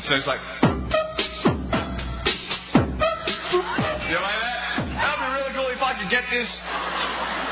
So 0.08 0.16
it's 0.16 0.26
like. 0.26 0.40
You 0.64 0.70
like 4.16 4.40
that? 4.40 4.88
That 4.96 5.20
would 5.20 5.28
be 5.28 5.32
really 5.36 5.52
cool 5.54 5.68
if 5.68 5.82
I 5.84 6.00
could 6.00 6.10
get 6.10 6.24
this 6.32 6.48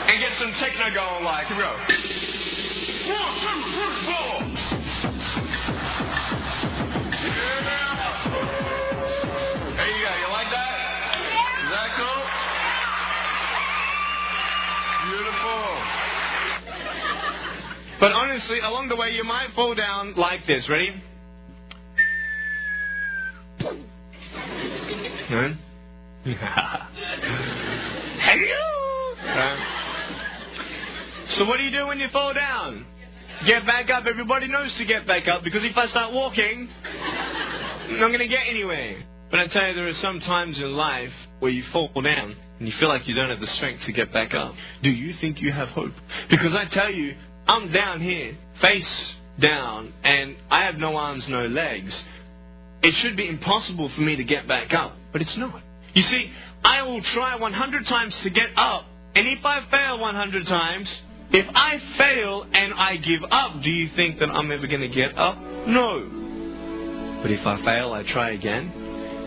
and 0.08 0.20
get 0.22 0.38
some 0.40 0.54
techno 0.54 0.90
going. 0.94 1.26
Like, 1.26 1.48
here 1.48 1.58
we 1.58 1.64
go. 1.64 1.76
One, 3.12 3.36
two, 3.44 3.60
three, 3.76 3.96
four. 4.08 4.40
Yeah. 7.28 7.92
There 9.76 9.92
you 9.92 10.00
go. 10.00 10.16
You 10.16 10.30
like 10.32 10.50
that? 10.56 10.76
Is 11.60 11.70
that 11.76 11.90
cool? 12.00 12.24
Beautiful. 15.12 15.64
But 18.00 18.12
honestly, 18.14 18.60
along 18.62 18.88
the 18.88 18.96
way, 18.96 19.12
you 19.12 19.26
might 19.26 19.52
fall 19.56 19.76
down 19.76 20.14
like 20.16 20.48
this. 20.48 20.70
Ready? 20.70 20.94
No? 25.36 25.54
Hello! 28.24 28.56
Uh, 29.28 29.58
so 31.28 31.44
what 31.44 31.58
do 31.58 31.64
you 31.64 31.72
do 31.72 31.88
when 31.88 32.00
you 32.00 32.08
fall 32.08 32.34
down? 32.34 32.86
Get 33.46 33.66
back 33.66 33.90
up. 33.90 34.06
Everybody 34.06 34.48
knows 34.48 34.74
to 34.76 34.86
get 34.86 35.06
back 35.06 35.28
up 35.28 35.44
because 35.44 35.66
if 35.66 35.78
I 35.78 35.88
start 35.88 36.14
walking, 36.14 36.70
I'm 36.86 38.00
not 38.00 38.08
going 38.08 38.20
to 38.20 38.30
get 38.30 38.48
anywhere. 38.48 39.04
But 39.30 39.42
I 39.42 39.48
tell 39.48 39.68
you, 39.68 39.74
there 39.74 39.90
are 39.90 39.94
some 39.96 40.22
times 40.22 40.58
in 40.58 40.72
life 40.72 41.12
where 41.40 41.52
you 41.52 41.64
fall 41.64 41.90
down 42.02 42.38
and 42.60 42.66
you 42.66 42.72
feel 42.76 42.88
like 42.88 43.06
you 43.06 43.14
don't 43.14 43.30
have 43.30 43.42
the 43.42 43.48
strength 43.48 43.84
to 43.88 43.92
get 43.92 44.14
back 44.14 44.34
up. 44.34 44.56
Do 44.84 44.90
you 44.90 45.16
think 45.16 45.42
you 45.42 45.52
have 45.52 45.68
hope? 45.70 45.92
Because 46.30 46.56
I 46.56 46.64
tell 46.64 46.94
you, 46.94 47.14
I'm 47.46 47.74
down 47.74 48.00
here, 48.00 48.38
face 48.62 49.16
down, 49.38 49.92
and 50.02 50.38
I 50.50 50.64
have 50.64 50.78
no 50.78 50.96
arms, 50.96 51.28
no 51.28 51.46
legs. 51.46 52.06
It 52.86 52.94
should 52.98 53.16
be 53.16 53.28
impossible 53.28 53.90
for 53.90 54.02
me 54.02 54.16
to 54.16 54.24
get 54.24 54.48
back 54.48 54.72
up, 54.72 54.96
but 55.12 55.20
it's 55.20 55.36
not. 55.38 55.60
You 55.96 56.04
see, 56.04 56.32
I 56.64 56.84
will 56.84 57.02
try 57.02 57.36
100 57.36 57.88
times 57.88 58.14
to 58.22 58.30
get 58.30 58.50
up, 58.56 58.86
and 59.16 59.28
if 59.28 59.44
I 59.44 59.66
fail 59.72 59.98
100 59.98 60.46
times, 60.46 60.88
if 61.32 61.48
I 61.56 61.82
fail 61.98 62.46
and 62.54 62.76
I 62.76 62.98
give 62.98 63.24
up, 63.24 63.64
do 63.64 63.72
you 63.72 63.90
think 63.96 64.20
that 64.20 64.30
I'm 64.30 64.52
ever 64.52 64.68
going 64.68 64.82
to 64.82 64.88
get 64.88 65.18
up? 65.18 65.36
No. 65.66 67.20
But 67.24 67.32
if 67.32 67.44
I 67.48 67.60
fail, 67.66 67.92
I 67.92 68.04
try 68.04 68.30
again 68.34 68.72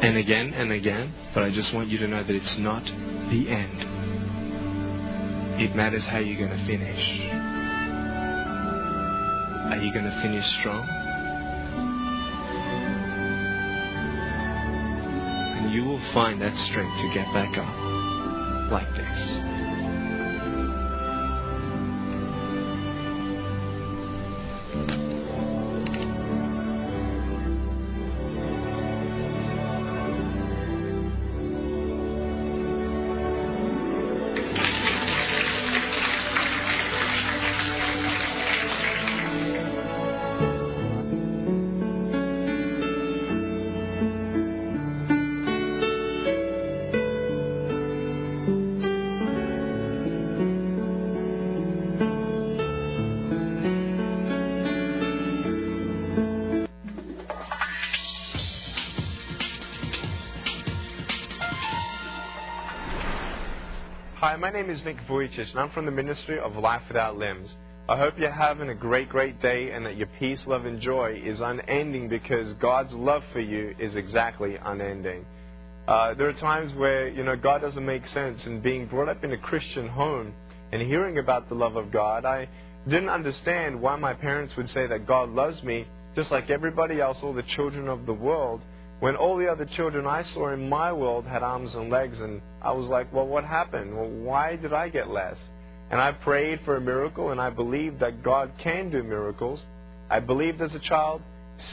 and 0.03 0.17
again 0.17 0.55
and 0.55 0.71
again. 0.71 1.13
But 1.35 1.43
I 1.43 1.51
just 1.51 1.75
want 1.75 1.89
you 1.89 1.99
to 1.99 2.07
know 2.07 2.23
that 2.23 2.31
it's 2.31 2.59
not 2.59 2.85
the 2.85 3.49
end. 3.49 3.83
It 5.61 5.75
matters 5.75 6.05
how 6.05 6.19
you're 6.19 6.39
going 6.47 6.57
to 6.57 6.65
finish. 6.65 7.21
Are 9.73 9.83
you 9.83 9.93
going 9.93 10.05
to 10.05 10.21
finish 10.23 10.47
strong? 10.61 10.98
You 15.71 15.85
will 15.85 16.01
find 16.15 16.41
that 16.41 16.57
strength 16.57 16.99
to 17.01 17.13
get 17.13 17.33
back 17.35 17.59
up 17.59 18.73
like 18.73 18.91
this. 18.95 19.48
My 64.39 64.51
name 64.51 64.71
is 64.71 64.85
Nick 64.85 64.99
Vujicic, 65.09 65.51
and 65.51 65.59
I'm 65.59 65.71
from 65.71 65.85
the 65.85 65.91
Ministry 65.91 66.39
of 66.39 66.55
Life 66.55 66.83
Without 66.87 67.17
Limbs. 67.17 67.53
I 67.89 67.97
hope 67.97 68.15
you're 68.19 68.31
having 68.31 68.69
a 68.69 68.75
great, 68.75 69.09
great 69.09 69.43
day 69.43 69.73
and 69.73 69.85
that 69.85 69.97
your 69.97 70.07
peace, 70.21 70.47
love, 70.47 70.65
and 70.65 70.81
joy 70.81 71.21
is 71.25 71.41
unending 71.41 72.09
because 72.09 72.53
God's 72.55 72.93
love 72.93 73.25
for 73.33 73.41
you 73.41 73.75
is 73.81 73.97
exactly 73.97 74.57
unending. 74.63 75.27
Uh, 75.89 76.15
there 76.15 76.29
are 76.29 76.35
times 76.35 76.73
where, 76.75 77.09
you 77.09 77.25
know, 77.25 77.35
God 77.35 77.63
doesn't 77.63 77.85
make 77.85 78.07
sense, 78.07 78.45
and 78.45 78.63
being 78.63 78.87
brought 78.87 79.09
up 79.09 79.25
in 79.25 79.33
a 79.33 79.39
Christian 79.39 79.89
home 79.89 80.33
and 80.71 80.83
hearing 80.83 81.19
about 81.19 81.49
the 81.49 81.57
love 81.57 81.75
of 81.75 81.91
God, 81.91 82.25
I 82.25 82.49
didn't 82.87 83.09
understand 83.09 83.81
why 83.81 83.97
my 83.97 84.15
parents 84.15 84.57
would 84.57 84.71
say 84.71 84.87
that 84.87 85.05
God 85.05 85.31
loves 85.31 85.65
me 85.65 85.89
just 86.15 86.31
like 86.31 86.49
everybody 86.49 87.01
else, 87.01 87.19
all 87.25 87.33
the 87.33 87.43
children 87.43 87.89
of 87.89 88.07
the 88.07 88.15
world 88.15 88.63
when 89.01 89.15
all 89.15 89.37
the 89.37 89.47
other 89.47 89.65
children 89.65 90.07
I 90.07 90.25
saw 90.25 90.53
in 90.53 90.69
my 90.69 90.93
world 90.93 91.25
had 91.25 91.43
arms 91.43 91.75
and 91.75 91.89
legs, 91.89 92.19
and 92.21 92.43
I 92.61 92.73
was 92.73 92.87
like, 92.87 93.13
well, 93.13 93.27
what 93.27 93.45
happened? 93.45 93.97
Well, 93.97 94.09
why 94.09 94.57
did 94.57 94.73
I 94.73 94.89
get 94.89 95.09
less? 95.09 95.37
And 95.91 96.01
I 96.01 96.13
prayed 96.13 96.61
for 96.65 96.77
a 96.77 96.81
miracle, 96.81 97.31
and 97.31 97.41
I 97.41 97.51
believed 97.51 98.01
that 98.01 98.23
God 98.23 98.53
can 98.59 98.91
do 98.91 99.03
miracles. 99.03 99.63
I 100.11 100.21
believed 100.21 100.61
as 100.61 100.75
a 100.75 100.81
child, 100.81 101.23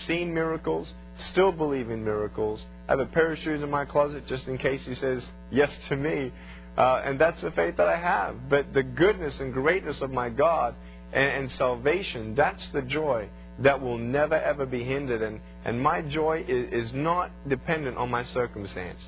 seen 0.05 0.33
miracles, 0.33 0.93
still 1.31 1.51
believe 1.51 1.89
in 1.89 2.03
miracles. 2.03 2.63
I 2.87 2.91
have 2.91 2.99
a 2.99 3.05
pair 3.07 3.31
of 3.31 3.39
shoes 3.39 3.63
in 3.63 3.69
my 3.71 3.85
closet 3.85 4.27
just 4.27 4.47
in 4.47 4.57
case 4.57 4.85
He 4.85 4.95
says 4.95 5.27
yes 5.51 5.71
to 5.89 5.95
me. 5.95 6.31
Uh, 6.77 7.01
and 7.05 7.19
that's 7.19 7.41
the 7.41 7.51
faith 7.51 7.77
that 7.77 7.87
I 7.87 7.97
have. 7.97 8.49
But 8.49 8.73
the 8.73 8.83
goodness 8.83 9.39
and 9.39 9.53
greatness 9.53 10.01
of 10.01 10.11
my 10.11 10.29
God 10.29 10.75
and, 11.13 11.43
and 11.43 11.51
salvation, 11.53 12.35
that's 12.35 12.67
the 12.69 12.81
joy 12.81 13.29
that 13.59 13.81
will 13.81 13.97
never 13.97 14.35
ever 14.35 14.65
be 14.65 14.83
hindered. 14.83 15.21
And, 15.21 15.39
and 15.63 15.81
my 15.81 16.01
joy 16.01 16.45
is, 16.47 16.87
is 16.87 16.93
not 16.93 17.31
dependent 17.47 17.97
on 17.97 18.09
my 18.09 18.23
circumstance. 18.23 19.01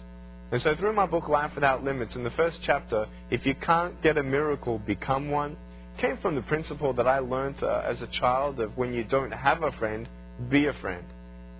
And 0.52 0.62
so 0.62 0.76
through 0.76 0.94
my 0.94 1.06
book, 1.06 1.28
Life 1.28 1.56
Without 1.56 1.84
Limits, 1.84 2.16
in 2.16 2.24
the 2.24 2.32
first 2.32 2.60
chapter, 2.64 3.06
if 3.30 3.46
you 3.46 3.54
can't 3.54 4.02
get 4.02 4.18
a 4.18 4.24
miracle, 4.24 4.80
become 4.80 5.30
one, 5.30 5.58
came 5.98 6.18
from 6.18 6.36
the 6.36 6.42
principle 6.44 6.94
that 6.94 7.08
I 7.08 7.20
learned 7.20 7.62
uh, 7.62 7.84
as 7.86 8.02
a 8.02 8.08
child 8.08 8.60
of 8.60 8.78
when 8.78 8.94
you 8.94 9.04
don't 9.04 9.32
have 9.32 9.64
a 9.64 9.72
friend, 9.74 10.08
be 10.50 10.68
a 10.68 10.74
friend. 10.74 11.04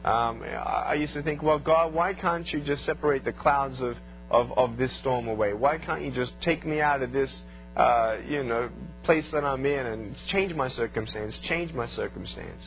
Um, 0.06 0.42
I 0.44 0.94
used 0.94 1.14
to 1.14 1.24
think, 1.24 1.44
well, 1.44 1.60
God, 1.60 1.94
why 1.94 2.14
can't 2.14 2.50
you 2.54 2.62
just 2.62 2.86
separate 2.86 3.26
the 3.26 3.34
clouds 3.34 3.82
of, 3.82 3.98
of, 4.32 4.58
of 4.58 4.78
this 4.78 4.94
storm 4.98 5.28
away? 5.28 5.54
Why 5.54 5.80
can't 5.80 6.04
you 6.04 6.12
just 6.12 6.40
take 6.40 6.66
me 6.66 6.80
out 6.80 7.02
of 7.02 7.12
this, 7.12 7.42
uh, 7.76 8.18
you 8.26 8.44
know, 8.44 8.70
place 9.04 9.26
that 9.34 9.44
I'm 9.44 9.66
in 9.66 9.86
and 9.86 10.16
change 10.28 10.54
my 10.54 10.70
circumstance, 10.70 11.38
change 11.40 11.74
my 11.74 11.88
circumstance? 11.88 12.64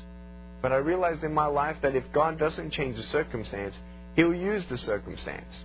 But 0.63 0.73
I 0.73 0.77
realized 0.77 1.25
in 1.25 1.33
my 1.33 1.47
life 1.47 1.77
that 1.83 1.97
if 1.97 2.05
God 2.13 2.39
doesn't 2.39 2.73
change 2.73 2.97
the 2.97 3.03
circumstance, 3.05 3.75
He'll 4.17 4.35
use 4.35 4.65
the 4.69 4.77
circumstance. 4.77 5.65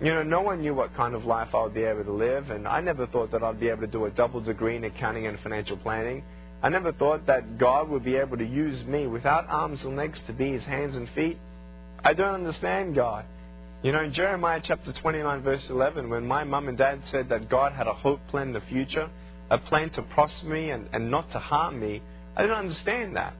You 0.00 0.14
know, 0.14 0.22
no 0.22 0.42
one 0.42 0.60
knew 0.60 0.74
what 0.74 0.94
kind 0.94 1.14
of 1.14 1.24
life 1.24 1.54
I 1.54 1.62
would 1.62 1.74
be 1.74 1.82
able 1.82 2.04
to 2.04 2.12
live, 2.12 2.50
and 2.50 2.68
I 2.68 2.80
never 2.80 3.06
thought 3.06 3.32
that 3.32 3.42
I'd 3.42 3.58
be 3.58 3.68
able 3.68 3.80
to 3.80 3.86
do 3.86 4.04
a 4.04 4.10
double 4.10 4.40
degree 4.40 4.76
in 4.76 4.84
accounting 4.84 5.26
and 5.26 5.38
financial 5.40 5.76
planning. 5.76 6.22
I 6.62 6.68
never 6.68 6.92
thought 6.92 7.26
that 7.26 7.58
God 7.58 7.88
would 7.88 8.04
be 8.04 8.16
able 8.16 8.36
to 8.36 8.44
use 8.44 8.84
me 8.84 9.06
without 9.06 9.48
arms 9.48 9.80
and 9.82 9.96
legs 9.96 10.18
to 10.26 10.32
be 10.32 10.52
His 10.52 10.64
hands 10.64 10.94
and 10.94 11.08
feet. 11.10 11.38
I 12.04 12.14
don't 12.14 12.34
understand 12.34 12.94
God. 12.94 13.24
You 13.82 13.92
know, 13.92 14.02
in 14.02 14.12
Jeremiah 14.12 14.60
chapter 14.62 14.92
29, 14.92 15.42
verse 15.42 15.68
11, 15.70 16.10
when 16.10 16.26
my 16.26 16.44
mum 16.44 16.68
and 16.68 16.76
dad 16.76 17.00
said 17.10 17.28
that 17.28 17.48
God 17.48 17.72
had 17.72 17.86
a 17.86 17.94
hope 17.94 18.20
plan 18.28 18.48
in 18.48 18.52
the 18.52 18.60
future, 18.60 19.08
a 19.50 19.58
plan 19.58 19.90
to 19.90 20.02
prosper 20.02 20.46
me 20.46 20.70
and, 20.70 20.88
and 20.92 21.10
not 21.10 21.30
to 21.32 21.38
harm 21.38 21.78
me, 21.78 22.02
I 22.36 22.42
didn't 22.42 22.56
understand 22.56 23.16
that. 23.16 23.34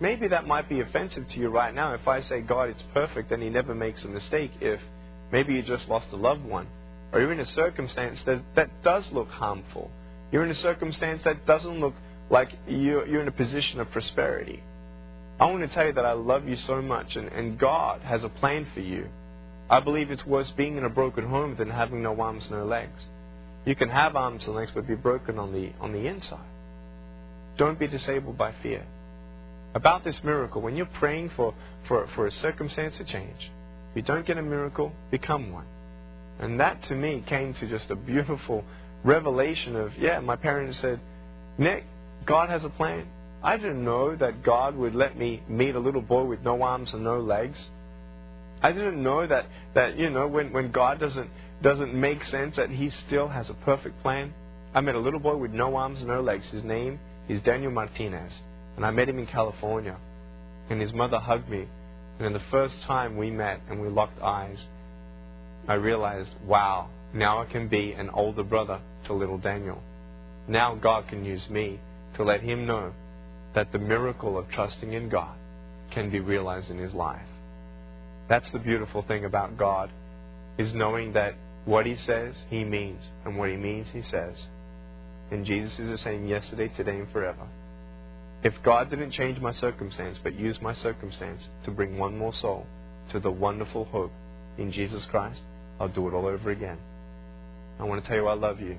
Maybe 0.00 0.28
that 0.28 0.46
might 0.46 0.66
be 0.66 0.80
offensive 0.80 1.28
to 1.28 1.38
you 1.38 1.50
right 1.50 1.74
now 1.74 1.92
if 1.92 2.08
I 2.08 2.22
say 2.22 2.40
God 2.40 2.70
is 2.70 2.82
perfect 2.94 3.30
and 3.32 3.42
He 3.42 3.50
never 3.50 3.74
makes 3.74 4.02
a 4.02 4.08
mistake. 4.08 4.50
If 4.60 4.80
maybe 5.30 5.52
you 5.52 5.62
just 5.62 5.88
lost 5.88 6.06
a 6.12 6.16
loved 6.16 6.44
one, 6.44 6.66
or 7.12 7.20
you're 7.20 7.32
in 7.32 7.40
a 7.40 7.50
circumstance 7.50 8.18
that, 8.24 8.42
that 8.54 8.82
does 8.82 9.04
look 9.12 9.28
harmful, 9.28 9.90
you're 10.32 10.44
in 10.44 10.50
a 10.50 10.54
circumstance 10.54 11.22
that 11.24 11.44
doesn't 11.46 11.80
look 11.80 11.94
like 12.30 12.50
you're, 12.66 13.06
you're 13.06 13.20
in 13.20 13.28
a 13.28 13.32
position 13.32 13.78
of 13.78 13.90
prosperity. 13.90 14.62
I 15.38 15.46
want 15.46 15.68
to 15.68 15.74
tell 15.74 15.86
you 15.86 15.92
that 15.92 16.06
I 16.06 16.12
love 16.12 16.48
you 16.48 16.56
so 16.56 16.80
much, 16.80 17.16
and, 17.16 17.28
and 17.28 17.58
God 17.58 18.00
has 18.00 18.24
a 18.24 18.28
plan 18.28 18.66
for 18.72 18.80
you. 18.80 19.06
I 19.68 19.80
believe 19.80 20.10
it's 20.10 20.24
worse 20.24 20.50
being 20.52 20.78
in 20.78 20.84
a 20.84 20.88
broken 20.88 21.28
home 21.28 21.56
than 21.56 21.68
having 21.68 22.02
no 22.02 22.18
arms, 22.20 22.48
no 22.50 22.64
legs. 22.64 23.02
You 23.66 23.74
can 23.74 23.90
have 23.90 24.16
arms 24.16 24.46
and 24.46 24.54
legs, 24.54 24.70
but 24.74 24.86
be 24.86 24.94
broken 24.94 25.38
on 25.38 25.52
the 25.52 25.72
on 25.80 25.92
the 25.92 26.06
inside. 26.06 26.40
Don't 27.58 27.78
be 27.78 27.86
disabled 27.86 28.38
by 28.38 28.52
fear 28.62 28.86
about 29.74 30.04
this 30.04 30.22
miracle, 30.24 30.60
when 30.62 30.76
you're 30.76 30.86
praying 30.86 31.30
for, 31.36 31.54
for, 31.86 32.08
for 32.14 32.26
a 32.26 32.32
circumstance 32.32 32.96
to 32.98 33.04
change, 33.04 33.50
you 33.94 34.02
don't 34.02 34.26
get 34.26 34.38
a 34.38 34.42
miracle, 34.42 34.92
become 35.10 35.52
one. 35.52 35.66
And 36.38 36.58
that 36.60 36.82
to 36.84 36.94
me 36.94 37.22
came 37.26 37.54
to 37.54 37.68
just 37.68 37.90
a 37.90 37.96
beautiful 37.96 38.64
revelation 39.04 39.76
of, 39.76 39.96
yeah, 39.98 40.18
my 40.20 40.36
parents 40.36 40.78
said, 40.78 41.00
Nick, 41.58 41.84
God 42.24 42.48
has 42.50 42.64
a 42.64 42.70
plan. 42.70 43.06
I 43.42 43.56
didn't 43.56 43.84
know 43.84 44.14
that 44.16 44.42
God 44.42 44.76
would 44.76 44.94
let 44.94 45.16
me 45.16 45.42
meet 45.48 45.74
a 45.74 45.80
little 45.80 46.02
boy 46.02 46.24
with 46.24 46.40
no 46.42 46.62
arms 46.62 46.92
and 46.92 47.04
no 47.04 47.20
legs. 47.20 47.58
I 48.62 48.72
didn't 48.72 49.02
know 49.02 49.26
that, 49.26 49.46
that 49.74 49.98
you 49.98 50.10
know, 50.10 50.26
when, 50.26 50.52
when 50.52 50.70
God 50.70 50.98
doesn't, 51.00 51.30
doesn't 51.62 51.94
make 51.94 52.24
sense, 52.24 52.56
that 52.56 52.70
He 52.70 52.90
still 53.06 53.28
has 53.28 53.48
a 53.48 53.54
perfect 53.54 54.02
plan. 54.02 54.34
I 54.74 54.80
met 54.80 54.94
a 54.94 55.00
little 55.00 55.20
boy 55.20 55.36
with 55.36 55.52
no 55.52 55.76
arms 55.76 56.00
and 56.00 56.08
no 56.08 56.20
legs. 56.20 56.46
His 56.50 56.64
name 56.64 57.00
is 57.28 57.40
Daniel 57.42 57.72
Martinez. 57.72 58.32
And 58.76 58.86
I 58.86 58.90
met 58.90 59.08
him 59.08 59.18
in 59.18 59.26
California. 59.26 59.96
And 60.68 60.80
his 60.80 60.92
mother 60.92 61.18
hugged 61.18 61.48
me. 61.48 61.66
And 62.18 62.26
then 62.26 62.32
the 62.32 62.48
first 62.50 62.80
time 62.82 63.16
we 63.16 63.30
met 63.30 63.60
and 63.68 63.80
we 63.80 63.88
locked 63.88 64.20
eyes, 64.22 64.58
I 65.66 65.74
realized, 65.74 66.30
wow, 66.46 66.88
now 67.12 67.42
I 67.42 67.46
can 67.46 67.68
be 67.68 67.92
an 67.92 68.10
older 68.10 68.44
brother 68.44 68.80
to 69.06 69.12
little 69.12 69.38
Daniel. 69.38 69.82
Now 70.46 70.74
God 70.74 71.08
can 71.08 71.24
use 71.24 71.48
me 71.48 71.80
to 72.14 72.24
let 72.24 72.42
him 72.42 72.66
know 72.66 72.92
that 73.54 73.72
the 73.72 73.78
miracle 73.78 74.38
of 74.38 74.48
trusting 74.50 74.92
in 74.92 75.08
God 75.08 75.36
can 75.90 76.10
be 76.10 76.20
realized 76.20 76.70
in 76.70 76.78
his 76.78 76.94
life. 76.94 77.26
That's 78.28 78.50
the 78.52 78.58
beautiful 78.58 79.02
thing 79.02 79.24
about 79.24 79.56
God, 79.56 79.90
is 80.56 80.72
knowing 80.72 81.14
that 81.14 81.34
what 81.64 81.84
he 81.84 81.96
says, 81.96 82.34
he 82.48 82.64
means, 82.64 83.02
and 83.24 83.36
what 83.36 83.50
he 83.50 83.56
means, 83.56 83.88
he 83.92 84.02
says. 84.02 84.36
And 85.30 85.44
Jesus 85.44 85.78
is 85.78 85.88
the 85.88 85.98
same 85.98 86.26
yesterday, 86.26 86.68
today, 86.68 86.98
and 86.98 87.10
forever. 87.10 87.48
If 88.42 88.62
God 88.62 88.88
didn't 88.88 89.10
change 89.10 89.38
my 89.38 89.52
circumstance, 89.52 90.18
but 90.22 90.34
used 90.34 90.62
my 90.62 90.74
circumstance 90.74 91.48
to 91.64 91.70
bring 91.70 91.98
one 91.98 92.16
more 92.16 92.32
soul 92.32 92.66
to 93.10 93.20
the 93.20 93.30
wonderful 93.30 93.84
hope 93.86 94.12
in 94.56 94.72
Jesus 94.72 95.04
Christ, 95.06 95.42
I'll 95.78 95.88
do 95.88 96.08
it 96.08 96.14
all 96.14 96.26
over 96.26 96.50
again. 96.50 96.78
I 97.78 97.84
want 97.84 98.02
to 98.02 98.08
tell 98.08 98.16
you 98.16 98.28
I 98.28 98.34
love 98.34 98.60
you. 98.60 98.78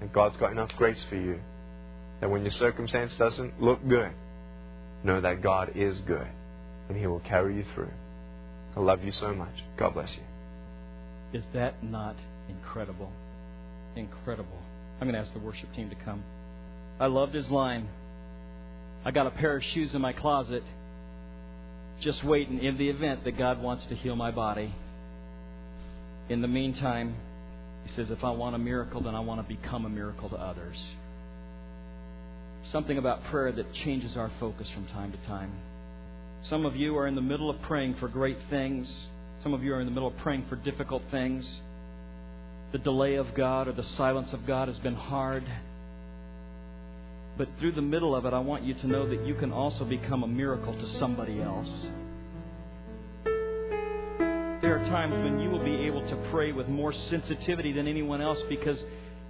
And 0.00 0.12
God's 0.12 0.36
got 0.36 0.52
enough 0.52 0.70
grace 0.76 1.02
for 1.08 1.16
you 1.16 1.40
that 2.20 2.30
when 2.30 2.42
your 2.42 2.50
circumstance 2.50 3.14
doesn't 3.16 3.60
look 3.60 3.86
good, 3.86 4.10
know 5.02 5.20
that 5.20 5.42
God 5.42 5.72
is 5.74 6.00
good 6.02 6.26
and 6.88 6.98
He 6.98 7.06
will 7.06 7.20
carry 7.20 7.56
you 7.56 7.64
through. 7.74 7.92
I 8.76 8.80
love 8.80 9.04
you 9.04 9.12
so 9.12 9.34
much. 9.34 9.54
God 9.76 9.94
bless 9.94 10.14
you. 10.16 11.38
Is 11.38 11.44
that 11.52 11.82
not 11.82 12.16
incredible? 12.48 13.10
Incredible. 13.96 14.58
I'm 15.00 15.08
going 15.08 15.14
to 15.14 15.20
ask 15.20 15.32
the 15.32 15.40
worship 15.40 15.72
team 15.74 15.90
to 15.90 15.96
come. 15.96 16.22
I 16.98 17.06
loved 17.06 17.34
his 17.34 17.48
line. 17.48 17.88
I 19.04 19.10
got 19.10 19.26
a 19.26 19.30
pair 19.30 19.56
of 19.56 19.62
shoes 19.74 19.90
in 19.94 20.00
my 20.00 20.12
closet 20.12 20.62
just 22.00 22.24
waiting 22.24 22.62
in 22.62 22.78
the 22.78 22.88
event 22.88 23.24
that 23.24 23.38
God 23.38 23.62
wants 23.62 23.84
to 23.86 23.94
heal 23.94 24.16
my 24.16 24.30
body. 24.30 24.74
In 26.28 26.40
the 26.40 26.48
meantime, 26.48 27.14
he 27.84 27.94
says, 27.96 28.10
if 28.10 28.24
I 28.24 28.30
want 28.30 28.54
a 28.54 28.58
miracle, 28.58 29.02
then 29.02 29.14
I 29.14 29.20
want 29.20 29.46
to 29.46 29.54
become 29.54 29.84
a 29.84 29.90
miracle 29.90 30.30
to 30.30 30.36
others. 30.36 30.76
Something 32.72 32.96
about 32.96 33.24
prayer 33.24 33.52
that 33.52 33.72
changes 33.84 34.16
our 34.16 34.30
focus 34.40 34.66
from 34.74 34.86
time 34.86 35.12
to 35.12 35.18
time. 35.26 35.52
Some 36.48 36.64
of 36.64 36.74
you 36.74 36.96
are 36.96 37.06
in 37.06 37.14
the 37.14 37.20
middle 37.20 37.50
of 37.50 37.60
praying 37.62 37.96
for 38.00 38.08
great 38.08 38.38
things. 38.48 38.90
Some 39.42 39.52
of 39.52 39.62
you 39.62 39.74
are 39.74 39.80
in 39.80 39.86
the 39.86 39.92
middle 39.92 40.08
of 40.08 40.16
praying 40.18 40.46
for 40.48 40.56
difficult 40.56 41.02
things. 41.10 41.44
The 42.72 42.78
delay 42.78 43.16
of 43.16 43.34
God 43.34 43.68
or 43.68 43.72
the 43.72 43.86
silence 43.96 44.32
of 44.32 44.46
God 44.46 44.68
has 44.68 44.78
been 44.78 44.96
hard. 44.96 45.44
But 47.36 47.48
through 47.58 47.72
the 47.72 47.82
middle 47.82 48.14
of 48.14 48.26
it, 48.26 48.32
I 48.32 48.38
want 48.38 48.62
you 48.62 48.74
to 48.74 48.86
know 48.86 49.08
that 49.08 49.26
you 49.26 49.34
can 49.34 49.52
also 49.52 49.84
become 49.84 50.22
a 50.22 50.28
miracle 50.28 50.72
to 50.72 50.98
somebody 50.98 51.42
else. 51.42 51.68
There 54.62 54.78
are 54.78 54.84
times 54.88 55.12
when 55.22 55.40
you 55.40 55.50
will 55.50 55.62
be 55.64 55.74
able 55.86 56.00
to 56.08 56.16
pray 56.30 56.52
with 56.52 56.68
more 56.68 56.92
sensitivity 57.10 57.72
than 57.72 57.88
anyone 57.88 58.20
else 58.20 58.38
because 58.48 58.78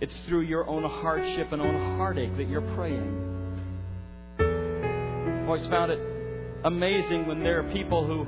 it's 0.00 0.12
through 0.28 0.42
your 0.42 0.68
own 0.68 0.84
hardship 0.84 1.50
and 1.52 1.62
own 1.62 1.96
heartache 1.96 2.36
that 2.36 2.48
you're 2.48 2.74
praying. 2.76 3.20
I've 4.38 5.48
always 5.48 5.66
found 5.66 5.90
it 5.90 6.00
amazing 6.64 7.26
when 7.26 7.42
there 7.42 7.60
are 7.60 7.72
people 7.72 8.06
who 8.06 8.26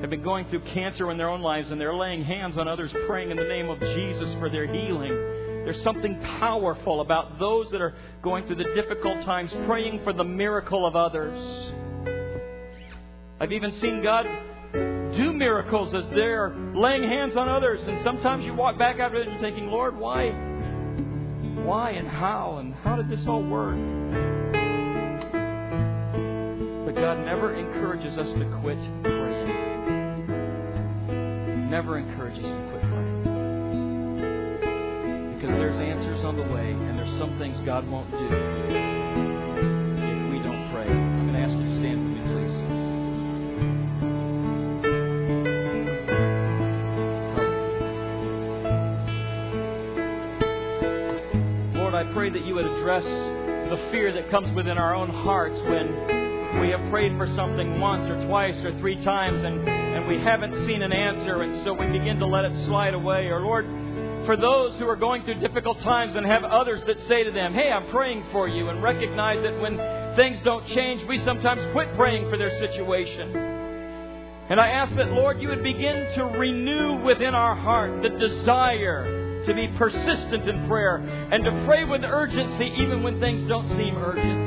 have 0.00 0.10
been 0.10 0.22
going 0.22 0.46
through 0.50 0.60
cancer 0.74 1.10
in 1.10 1.16
their 1.16 1.30
own 1.30 1.40
lives 1.40 1.70
and 1.70 1.80
they're 1.80 1.94
laying 1.94 2.24
hands 2.24 2.58
on 2.58 2.68
others 2.68 2.90
praying 3.06 3.30
in 3.30 3.36
the 3.36 3.44
name 3.44 3.70
of 3.70 3.80
Jesus 3.80 4.34
for 4.38 4.50
their 4.50 4.66
healing. 4.66 5.33
There's 5.64 5.82
something 5.82 6.20
powerful 6.40 7.00
about 7.00 7.38
those 7.38 7.70
that 7.70 7.80
are 7.80 7.94
going 8.22 8.46
through 8.46 8.56
the 8.56 8.74
difficult 8.74 9.24
times 9.24 9.50
praying 9.66 10.02
for 10.04 10.12
the 10.12 10.24
miracle 10.24 10.86
of 10.86 10.94
others. 10.94 11.72
I've 13.40 13.52
even 13.52 13.72
seen 13.80 14.02
God 14.02 14.26
do 15.16 15.32
miracles 15.32 15.94
as 15.94 16.04
they're 16.14 16.54
laying 16.74 17.04
hands 17.04 17.36
on 17.36 17.48
others. 17.48 17.80
And 17.86 18.02
sometimes 18.04 18.44
you 18.44 18.52
walk 18.52 18.78
back 18.78 18.98
after 18.98 19.16
it 19.16 19.28
and 19.28 19.32
you're 19.32 19.50
thinking, 19.50 19.68
Lord, 19.68 19.96
why? 19.96 20.30
Why 21.64 21.90
and 21.92 22.08
how? 22.08 22.58
And 22.58 22.74
how 22.74 22.96
did 22.96 23.08
this 23.08 23.24
all 23.26 23.42
work? 23.42 23.76
But 26.84 26.94
God 26.94 27.24
never 27.24 27.54
encourages 27.54 28.18
us 28.18 28.28
to 28.38 28.44
quit 28.60 28.78
praying. 29.02 29.70
Never 31.70 31.98
encourages 31.98 32.44
us 32.44 32.50
to 32.50 32.68
quit 32.70 32.83
there's 35.58 35.76
answers 35.76 36.24
on 36.24 36.36
the 36.36 36.42
way, 36.42 36.72
and 36.72 36.98
there's 36.98 37.18
some 37.18 37.38
things 37.38 37.56
God 37.64 37.88
won't 37.88 38.10
do 38.10 38.16
if 38.18 38.30
we 40.30 40.38
don't 40.42 40.70
pray. 40.72 40.88
I'm 40.88 41.26
going 41.28 41.34
to 41.34 41.40
ask 41.40 41.52
you 41.52 41.64
to 41.64 41.76
stand 41.80 41.98
with 42.02 42.12
me, 42.14 42.20
please. 42.30 42.54
Lord, 51.78 51.94
I 51.94 52.04
pray 52.12 52.30
that 52.30 52.44
you 52.44 52.54
would 52.54 52.66
address 52.66 53.04
the 53.04 53.76
fear 53.90 54.12
that 54.12 54.30
comes 54.30 54.54
within 54.54 54.78
our 54.78 54.94
own 54.94 55.10
hearts 55.10 55.56
when 55.68 56.60
we 56.60 56.70
have 56.70 56.88
prayed 56.90 57.16
for 57.16 57.26
something 57.34 57.80
once 57.80 58.08
or 58.10 58.26
twice 58.26 58.54
or 58.64 58.72
three 58.78 59.02
times 59.04 59.44
and, 59.44 59.68
and 59.68 60.06
we 60.06 60.18
haven't 60.18 60.66
seen 60.66 60.82
an 60.82 60.92
answer, 60.92 61.42
and 61.42 61.64
so 61.64 61.72
we 61.72 61.86
begin 61.86 62.18
to 62.18 62.26
let 62.26 62.44
it 62.44 62.52
slide 62.66 62.94
away. 62.94 63.26
Or, 63.26 63.40
Lord, 63.40 63.66
for 64.26 64.36
those 64.36 64.78
who 64.78 64.88
are 64.88 64.96
going 64.96 65.24
through 65.24 65.40
difficult 65.40 65.80
times 65.80 66.16
and 66.16 66.24
have 66.26 66.44
others 66.44 66.80
that 66.86 66.96
say 67.08 67.24
to 67.24 67.30
them, 67.30 67.54
Hey, 67.54 67.70
I'm 67.70 67.90
praying 67.90 68.24
for 68.32 68.48
you, 68.48 68.68
and 68.68 68.82
recognize 68.82 69.42
that 69.42 69.60
when 69.60 69.76
things 70.16 70.38
don't 70.44 70.66
change, 70.68 71.06
we 71.08 71.24
sometimes 71.24 71.60
quit 71.72 71.94
praying 71.96 72.30
for 72.30 72.36
their 72.36 72.58
situation. 72.60 73.36
And 74.50 74.60
I 74.60 74.68
ask 74.68 74.94
that, 74.96 75.08
Lord, 75.08 75.40
you 75.40 75.48
would 75.48 75.62
begin 75.62 76.06
to 76.16 76.24
renew 76.24 77.02
within 77.02 77.34
our 77.34 77.54
heart 77.54 78.02
the 78.02 78.10
desire 78.10 79.42
to 79.46 79.54
be 79.54 79.68
persistent 79.78 80.48
in 80.48 80.68
prayer 80.68 80.96
and 80.96 81.44
to 81.44 81.64
pray 81.66 81.84
with 81.84 82.02
urgency 82.04 82.72
even 82.78 83.02
when 83.02 83.20
things 83.20 83.48
don't 83.48 83.68
seem 83.70 83.96
urgent. 83.96 84.44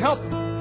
Help, 0.00 0.20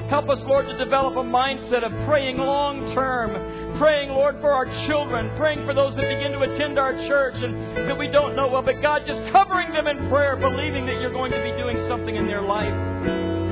help 0.09 0.29
us, 0.29 0.39
Lord, 0.45 0.67
to 0.67 0.77
develop 0.77 1.15
a 1.15 1.23
mindset 1.23 1.83
of 1.83 1.91
praying 2.07 2.37
long 2.37 2.93
term, 2.93 3.31
praying, 3.77 4.09
Lord, 4.09 4.39
for 4.41 4.51
our 4.51 4.65
children, 4.87 5.35
praying 5.37 5.65
for 5.65 5.73
those 5.73 5.95
that 5.95 6.07
begin 6.07 6.31
to 6.33 6.41
attend 6.41 6.79
our 6.79 6.93
church 7.07 7.35
and 7.35 7.87
that 7.89 7.97
we 7.97 8.07
don't 8.07 8.35
know 8.35 8.47
well, 8.47 8.61
but 8.61 8.81
God, 8.81 9.03
just 9.05 9.31
covering 9.31 9.71
them 9.73 9.87
in 9.87 10.09
prayer, 10.09 10.35
believing 10.35 10.85
that 10.85 10.99
you're 11.01 11.13
going 11.13 11.31
to 11.31 11.41
be 11.43 11.51
doing 11.57 11.87
something 11.87 12.15
in 12.15 12.27
their 12.27 12.41
life 12.41 12.73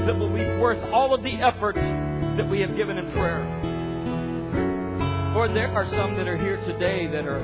that 0.08 0.18
will 0.18 0.30
be 0.30 0.44
worth 0.60 0.82
all 0.92 1.14
of 1.14 1.24
the 1.24 1.34
effort 1.34 1.76
that 1.76 2.50
we 2.50 2.60
have 2.60 2.76
given 2.76 2.98
in 2.98 3.12
prayer. 3.12 3.44
Lord, 5.34 5.56
there 5.56 5.72
are 5.74 5.86
some 5.90 6.16
that 6.18 6.28
are 6.28 6.38
here 6.38 6.58
today 6.66 7.08
that 7.08 7.26
are 7.26 7.42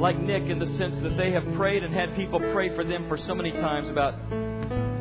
like 0.00 0.18
Nick 0.18 0.42
in 0.44 0.58
the 0.58 0.66
sense 0.78 0.94
that 1.02 1.16
they 1.16 1.32
have 1.32 1.44
prayed 1.56 1.82
and 1.82 1.94
had 1.94 2.14
people 2.16 2.38
pray 2.52 2.74
for 2.74 2.84
them 2.84 3.08
for 3.08 3.16
so 3.16 3.34
many 3.34 3.52
times 3.52 3.88
about 3.88 4.14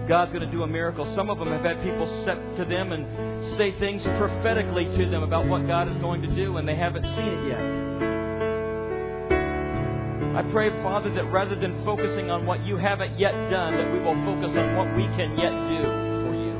God's 0.07 0.31
going 0.31 0.45
to 0.45 0.51
do 0.51 0.61
a 0.63 0.67
miracle. 0.67 1.11
Some 1.15 1.29
of 1.29 1.39
them 1.39 1.49
have 1.49 1.63
had 1.63 1.81
people 1.81 2.05
step 2.23 2.37
to 2.57 2.65
them 2.65 2.91
and 2.91 3.57
say 3.57 3.77
things 3.79 4.03
prophetically 4.17 4.85
to 4.85 5.09
them 5.09 5.23
about 5.23 5.47
what 5.47 5.65
God 5.65 5.89
is 5.89 5.97
going 5.97 6.21
to 6.21 6.35
do, 6.35 6.57
and 6.57 6.67
they 6.67 6.75
haven't 6.75 7.03
seen 7.03 7.27
it 7.27 7.47
yet. 7.49 7.85
I 10.35 10.43
pray, 10.51 10.69
Father, 10.83 11.13
that 11.15 11.31
rather 11.31 11.55
than 11.55 11.83
focusing 11.85 12.29
on 12.29 12.45
what 12.45 12.63
you 12.65 12.77
haven't 12.77 13.17
yet 13.17 13.31
done, 13.49 13.73
that 13.77 13.91
we 13.93 13.99
will 13.99 14.19
focus 14.25 14.51
on 14.51 14.75
what 14.75 14.93
we 14.95 15.07
can 15.15 15.37
yet 15.39 15.55
do 15.71 15.81
for 16.27 16.35
you. 16.35 16.55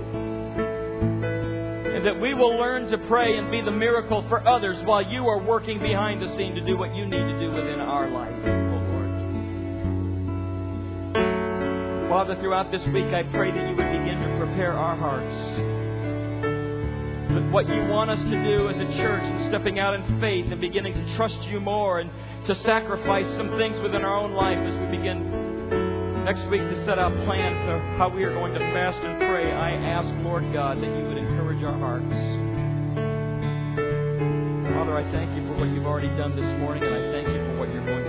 And 1.94 2.06
that 2.08 2.20
we 2.20 2.34
will 2.34 2.56
learn 2.58 2.90
to 2.90 2.98
pray 3.10 3.38
and 3.38 3.52
be 3.52 3.62
the 3.62 3.72
miracle 3.72 4.24
for 4.30 4.48
others 4.48 4.78
while 4.86 5.04
you 5.04 5.28
are 5.28 5.44
working 5.44 5.80
behind 5.80 6.22
the 6.22 6.34
scene 6.38 6.56
to 6.56 6.62
do 6.66 6.78
what 6.78 6.96
you 6.96 7.06
need 7.06 7.12
to 7.12 7.40
do 7.40 7.52
within 7.52 7.82
our 7.82 8.10
life, 8.10 8.34
Father, 12.16 12.40
throughout 12.40 12.72
this 12.72 12.80
week, 12.96 13.12
I 13.12 13.28
pray 13.28 13.52
that 13.52 13.60
you 13.60 13.76
would 13.76 13.92
begin 13.92 14.16
to 14.16 14.38
prepare 14.40 14.72
our 14.72 14.96
hearts. 14.96 15.36
That 17.36 17.52
what 17.52 17.68
you 17.68 17.92
want 17.92 18.10
us 18.10 18.24
to 18.24 18.38
do 18.40 18.70
as 18.72 18.78
a 18.80 18.88
church 18.96 19.20
and 19.20 19.52
stepping 19.52 19.80
out 19.80 20.00
in 20.00 20.22
faith 20.24 20.48
and 20.48 20.62
beginning 20.62 20.94
to 20.94 21.16
trust 21.18 21.36
you 21.52 21.60
more 21.60 22.00
and 22.00 22.10
to 22.48 22.56
sacrifice 22.64 23.28
some 23.36 23.60
things 23.60 23.76
within 23.84 24.08
our 24.08 24.16
own 24.16 24.32
life 24.32 24.56
as 24.56 24.80
we 24.80 24.96
begin 24.96 26.24
next 26.24 26.48
week 26.48 26.64
to 26.64 26.86
set 26.88 26.96
out 27.04 27.12
plans 27.28 27.60
for 27.68 27.84
how 28.00 28.08
we 28.08 28.24
are 28.24 28.32
going 28.32 28.54
to 28.54 28.64
fast 28.72 28.96
and 29.04 29.20
pray. 29.20 29.52
I 29.52 29.76
ask, 29.76 30.08
Lord 30.24 30.48
God, 30.54 30.78
that 30.78 30.88
you 30.96 31.04
would 31.12 31.20
encourage 31.20 31.62
our 31.68 31.76
hearts. 31.76 32.16
Father, 34.72 34.96
I 34.96 35.04
thank 35.12 35.36
you 35.36 35.44
for 35.52 35.60
what 35.60 35.68
you've 35.68 35.86
already 35.86 36.16
done 36.16 36.32
this 36.32 36.48
morning, 36.64 36.80
and 36.80 36.96
I 36.96 37.12
thank 37.12 37.28
you 37.28 37.44
for 37.44 37.60
what 37.60 37.68
you're 37.76 37.84
going 37.84 38.00
to 38.00 38.04
do. 38.04 38.05